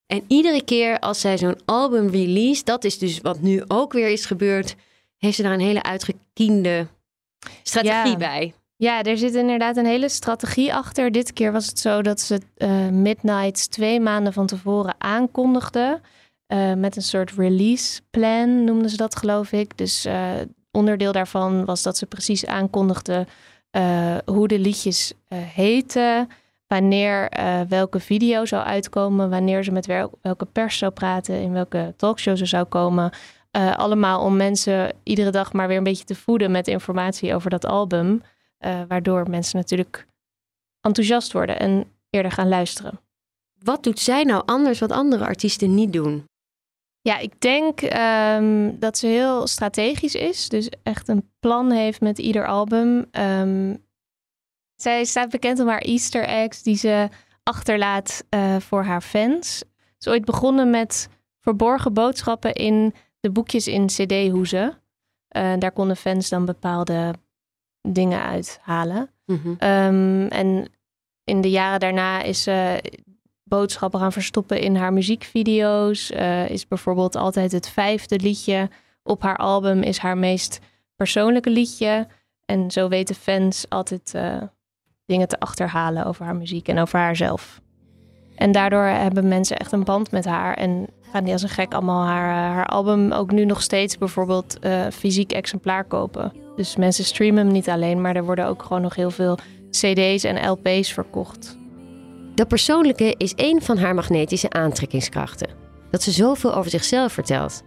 En 0.08 0.24
iedere 0.28 0.64
keer 0.64 1.00
als 1.00 1.20
zij 1.22 1.38
zo'n 1.38 1.60
album 1.66 2.10
release, 2.10 2.64
dat 2.64 2.84
is 2.84 2.98
dus 2.98 3.22
wat 3.22 3.42
nu 3.42 3.64
ook 3.68 3.94
weer 3.94 4.08
is 4.10 4.26
gebeurd, 4.26 4.76
heeft 5.18 5.36
ze 5.36 5.44
daar 5.44 5.54
een 5.54 5.60
hele 5.60 5.84
uitgekiende 5.84 6.88
strategie 7.64 8.12
Ja. 8.12 8.18
bij. 8.18 8.54
Ja, 8.76 9.04
er 9.04 9.18
zit 9.18 9.34
inderdaad 9.36 9.78
een 9.78 9.86
hele 9.86 10.10
strategie 10.10 10.74
achter. 10.74 11.12
Dit 11.12 11.34
keer 11.34 11.52
was 11.52 11.66
het 11.68 11.80
zo 11.80 12.02
dat 12.02 12.20
ze 12.22 12.40
eh 12.58 12.88
Midnights 12.90 13.68
twee 13.68 14.00
maanden 14.00 14.34
van 14.34 14.46
tevoren 14.46 14.96
aankondigde. 14.98 16.02
eh, 16.48 16.74
met 16.74 16.96
een 16.96 17.02
soort 17.02 17.32
release 17.32 18.02
plan 18.10 18.64
noemden 18.64 18.90
ze 18.90 18.98
dat, 18.98 19.16
geloof 19.16 19.52
ik. 19.52 19.78
Dus 19.78 20.06
eh, 20.06 20.32
onderdeel 20.72 21.12
daarvan 21.12 21.66
was 21.66 21.82
dat 21.84 21.98
ze 21.98 22.06
precies 22.06 22.46
aankondigde 22.46 23.28
eh, 23.72 24.18
hoe 24.26 24.48
de 24.48 24.60
liedjes 24.60 25.14
heten. 25.36 26.30
Wanneer 26.74 27.30
eh, 27.30 27.62
welke 27.62 28.00
video 28.00 28.46
zou 28.46 28.64
uitkomen. 28.64 29.30
Wanneer 29.30 29.64
ze 29.64 29.72
met 29.72 29.86
wel- 29.86 30.12
welke 30.22 30.46
pers 30.46 30.78
zou 30.78 30.92
praten. 30.92 31.42
In 31.42 31.52
welke 31.52 31.94
talkshow 31.98 32.38
ze 32.38 32.46
zou 32.46 32.66
komen. 32.66 33.12
Eh, 33.52 33.78
allemaal 33.78 34.22
om 34.22 34.36
mensen 34.36 34.96
iedere 35.04 35.30
dag 35.30 35.54
maar 35.54 35.68
weer 35.68 35.78
een 35.78 35.84
beetje 35.84 36.04
te 36.04 36.16
voeden 36.16 36.52
met 36.52 36.68
informatie 36.68 37.36
over 37.36 37.50
dat 37.50 37.66
album. 37.66 38.22
Eh, 38.58 38.82
waardoor 38.88 39.30
mensen 39.30 39.58
natuurlijk 39.58 40.08
enthousiast 40.82 41.34
worden 41.34 41.60
en 41.60 41.86
eerder 42.10 42.32
gaan 42.32 42.48
luisteren. 42.48 43.00
Wat 43.64 43.84
doet 43.84 44.00
zij 44.00 44.24
nou 44.24 44.44
anders 44.46 44.80
wat 44.80 44.92
andere 44.92 45.26
artiesten 45.26 45.76
niet 45.76 45.94
doen? 45.94 46.26
Ja, 47.02 47.18
ik 47.18 47.42
denk 47.42 47.82
ehm, 47.82 48.72
dat 48.80 48.98
ze 48.98 49.08
heel 49.08 49.48
strategisch 49.48 50.16
is. 50.16 50.50
Dus 50.50 50.70
echt 50.84 51.08
een 51.08 51.30
plan 51.40 51.72
heeft 51.72 52.02
met 52.02 52.20
ieder 52.20 52.48
album. 52.48 53.06
Ehm, 53.12 53.76
zij 54.84 55.06
staat 55.06 55.30
bekend 55.30 55.60
om 55.60 55.68
haar 55.68 55.82
Easter 55.82 56.24
eggs 56.24 56.64
die 56.64 56.76
ze 56.76 57.10
achterlaat 57.44 58.24
eh, 58.30 58.56
voor 58.60 58.84
haar 58.84 59.02
fans. 59.02 59.58
Ze 59.58 59.66
is 60.00 60.08
ooit 60.08 60.26
begonnen 60.26 60.70
met 60.70 61.10
verborgen 61.40 61.94
boodschappen 61.94 62.54
in 62.54 62.94
de 63.20 63.32
boekjes 63.32 63.68
in 63.68 63.88
CD-hoezen. 63.88 64.78
Eh, 65.28 65.54
daar 65.60 65.72
konden 65.72 65.98
fans 65.98 66.30
dan 66.30 66.46
bepaalde 66.46 67.14
dingen 67.82 68.22
uithalen. 68.22 69.10
Ehm, 69.58 70.28
en 70.28 70.68
in 71.24 71.42
de 71.42 71.50
jaren 71.50 71.80
daarna 71.80 72.22
is 72.22 72.44
ze 72.44 72.84
boodschappen 73.44 74.00
gaan 74.00 74.12
verstoppen 74.12 74.60
in 74.60 74.76
haar 74.76 74.94
muziekvideo's. 74.94 76.12
Eh, 76.12 76.50
is 76.50 76.68
bijvoorbeeld 76.68 77.16
altijd 77.16 77.52
het 77.52 77.70
vijfde 77.70 78.20
liedje 78.20 78.70
op 79.04 79.22
haar 79.22 79.38
album 79.38 79.82
is 79.82 79.98
haar 79.98 80.18
meest 80.18 80.60
persoonlijke 80.96 81.50
liedje. 81.50 82.08
En 82.46 82.72
zo 82.72 82.88
weten 82.88 83.16
fans 83.16 83.66
altijd 83.70 84.14
dingen 85.06 85.28
te 85.28 85.40
achterhalen 85.40 86.06
over 86.06 86.26
haar 86.26 86.36
muziek 86.36 86.68
en 86.68 86.80
over 86.80 87.00
haarzelf. 87.00 87.62
En 88.36 88.52
daardoor 88.52 88.84
hebben 88.84 89.28
mensen 89.28 89.58
echt 89.58 89.72
een 89.72 89.84
band 89.84 90.12
met 90.12 90.26
haar. 90.26 90.54
En 90.54 90.88
gaan 91.12 91.24
die 91.24 91.34
als 91.34 91.42
een 91.42 91.50
gek 91.50 91.74
allemaal 91.74 92.06
haar, 92.06 92.30
eh, 92.30 92.56
haar 92.56 92.66
album 92.66 93.12
ook 93.12 93.32
nu 93.32 93.46
nog 93.46 93.62
steeds 93.62 93.98
bijvoorbeeld 93.98 94.60
eh, 94.60 94.86
fysiek 94.92 95.32
exemplaar 95.32 95.84
kopen. 95.84 96.34
Dus 96.56 96.76
mensen 96.76 97.04
streamen 97.04 97.44
hem 97.44 97.54
niet 97.54 97.70
alleen, 97.70 98.02
maar 98.02 98.16
er 98.16 98.26
worden 98.26 98.46
ook 98.46 98.64
gewoon 98.64 98.82
nog 98.82 98.96
heel 98.96 99.12
veel 99.12 99.38
CD's 99.70 100.24
en 100.24 100.50
LP's 100.50 100.94
verkocht. 100.94 101.58
Dat 102.36 102.48
persoonlijke 102.48 103.16
is 103.18 103.34
één 103.34 103.62
van 103.62 103.78
haar 103.78 103.96
magnetische 103.96 104.50
aantrekkingskrachten. 104.50 105.50
Dat 105.92 106.02
ze 106.02 106.12
zoveel 106.12 106.56
over 106.56 106.72
zichzelf 106.72 107.14
vertelt. 107.14 107.64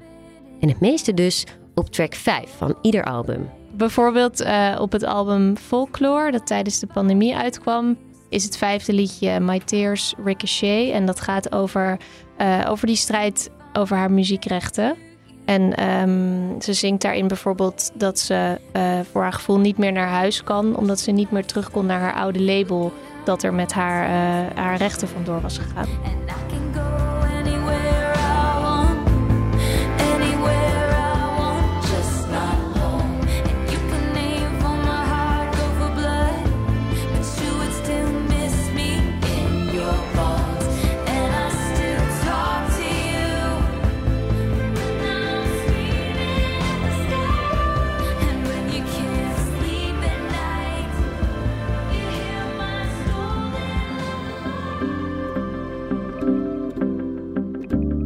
En 0.60 0.68
het 0.68 0.80
meeste 0.80 1.14
dus 1.14 1.46
op 1.74 1.88
track 1.88 2.14
5 2.14 2.50
van 2.56 2.78
ieder 2.82 3.04
album. 3.04 3.50
Bijvoorbeeld 3.76 4.40
eh, 4.40 4.76
op 4.80 4.92
het 4.92 5.04
album 5.04 5.56
Folklore, 5.56 6.30
dat 6.30 6.46
tijdens 6.46 6.78
de 6.78 6.86
pandemie 6.86 7.36
uitkwam, 7.36 7.96
is 8.28 8.44
het 8.44 8.56
vijfde 8.56 8.92
liedje 8.92 9.40
My 9.40 9.60
Tears 9.60 10.14
Ricochet. 10.24 10.92
En 10.92 11.06
dat 11.06 11.20
gaat 11.20 11.52
over, 11.52 11.96
eh, 12.36 12.66
over 12.68 12.86
die 12.86 12.96
strijd 12.96 13.50
over 13.72 13.96
haar 13.96 14.10
muziekrechten. 14.10 14.96
En 15.44 15.74
ehm, 15.74 16.60
ze 16.60 16.72
zingt 16.72 17.02
daarin 17.02 17.28
bijvoorbeeld 17.28 17.90
dat 17.94 18.18
ze 18.18 18.60
eh, 18.72 19.00
voor 19.10 19.22
haar 19.22 19.32
gevoel 19.32 19.58
niet 19.58 19.78
meer 19.78 19.92
naar 19.92 20.08
huis 20.08 20.42
kan, 20.42 20.76
omdat 20.76 21.00
ze 21.00 21.10
niet 21.10 21.30
meer 21.30 21.44
terug 21.44 21.70
kon 21.70 21.86
naar 21.86 22.00
haar 22.00 22.14
oude 22.14 22.42
label 22.42 22.92
dat 23.24 23.42
er 23.42 23.54
met 23.54 23.72
haar, 23.72 24.08
haar 24.54 24.76
rechten 24.76 25.08
vandoor 25.08 25.40
was 25.40 25.58
gegaan. 25.58 25.88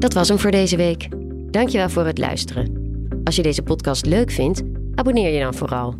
Dat 0.00 0.14
was 0.14 0.28
hem 0.28 0.38
voor 0.38 0.50
deze 0.50 0.76
week. 0.76 1.08
Dankjewel 1.50 1.88
voor 1.88 2.06
het 2.06 2.18
luisteren. 2.18 2.72
Als 3.24 3.36
je 3.36 3.42
deze 3.42 3.62
podcast 3.62 4.06
leuk 4.06 4.30
vindt, 4.30 4.62
abonneer 4.94 5.32
je 5.32 5.40
dan 5.40 5.54
vooral. 5.54 5.94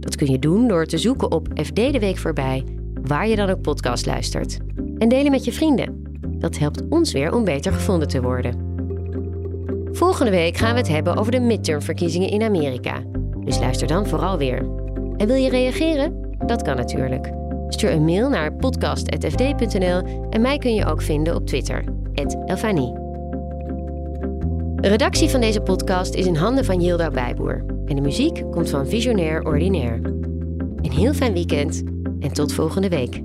Dat 0.00 0.16
kun 0.16 0.30
je 0.30 0.38
doen 0.38 0.68
door 0.68 0.86
te 0.86 0.98
zoeken 0.98 1.32
op 1.32 1.48
FD 1.54 1.76
de 1.76 1.98
Week 1.98 2.18
voorbij, 2.18 2.64
waar 3.02 3.28
je 3.28 3.36
dan 3.36 3.48
ook 3.48 3.60
podcast 3.60 4.06
luistert. 4.06 4.58
En 4.98 5.08
delen 5.08 5.30
met 5.30 5.44
je 5.44 5.52
vrienden. 5.52 6.02
Dat 6.28 6.58
helpt 6.58 6.82
ons 6.88 7.12
weer 7.12 7.34
om 7.34 7.44
beter 7.44 7.72
gevonden 7.72 8.08
te 8.08 8.22
worden. 8.22 8.66
Volgende 9.92 10.30
week 10.30 10.56
gaan 10.56 10.72
we 10.72 10.78
het 10.78 10.88
hebben 10.88 11.16
over 11.16 11.32
de 11.32 11.40
midtermverkiezingen 11.40 12.28
in 12.28 12.42
Amerika. 12.42 13.02
Dus 13.44 13.58
luister 13.58 13.86
dan 13.86 14.06
vooral 14.06 14.38
weer. 14.38 14.66
En 15.16 15.26
wil 15.26 15.36
je 15.36 15.50
reageren? 15.50 16.36
Dat 16.46 16.62
kan 16.62 16.76
natuurlijk. 16.76 17.32
Stuur 17.68 17.90
een 17.90 18.04
mail 18.04 18.28
naar 18.28 18.54
podcast.fd.nl 18.54 20.02
en 20.30 20.40
mij 20.40 20.58
kun 20.58 20.74
je 20.74 20.86
ook 20.86 21.02
vinden 21.02 21.34
op 21.34 21.46
Twitter, 21.46 21.84
Elfanie. 22.46 23.07
De 24.80 24.88
redactie 24.88 25.28
van 25.28 25.40
deze 25.40 25.60
podcast 25.60 26.14
is 26.14 26.26
in 26.26 26.34
handen 26.34 26.64
van 26.64 26.80
Yilda 26.80 27.10
Bijboer. 27.10 27.64
En 27.86 27.96
de 27.96 28.00
muziek 28.00 28.42
komt 28.50 28.70
van 28.70 28.86
Visionair 28.86 29.44
Ordinaire. 29.44 30.00
Een 30.76 30.92
heel 30.92 31.14
fijn 31.14 31.32
weekend 31.32 31.82
en 32.20 32.32
tot 32.32 32.52
volgende 32.52 32.88
week. 32.88 33.22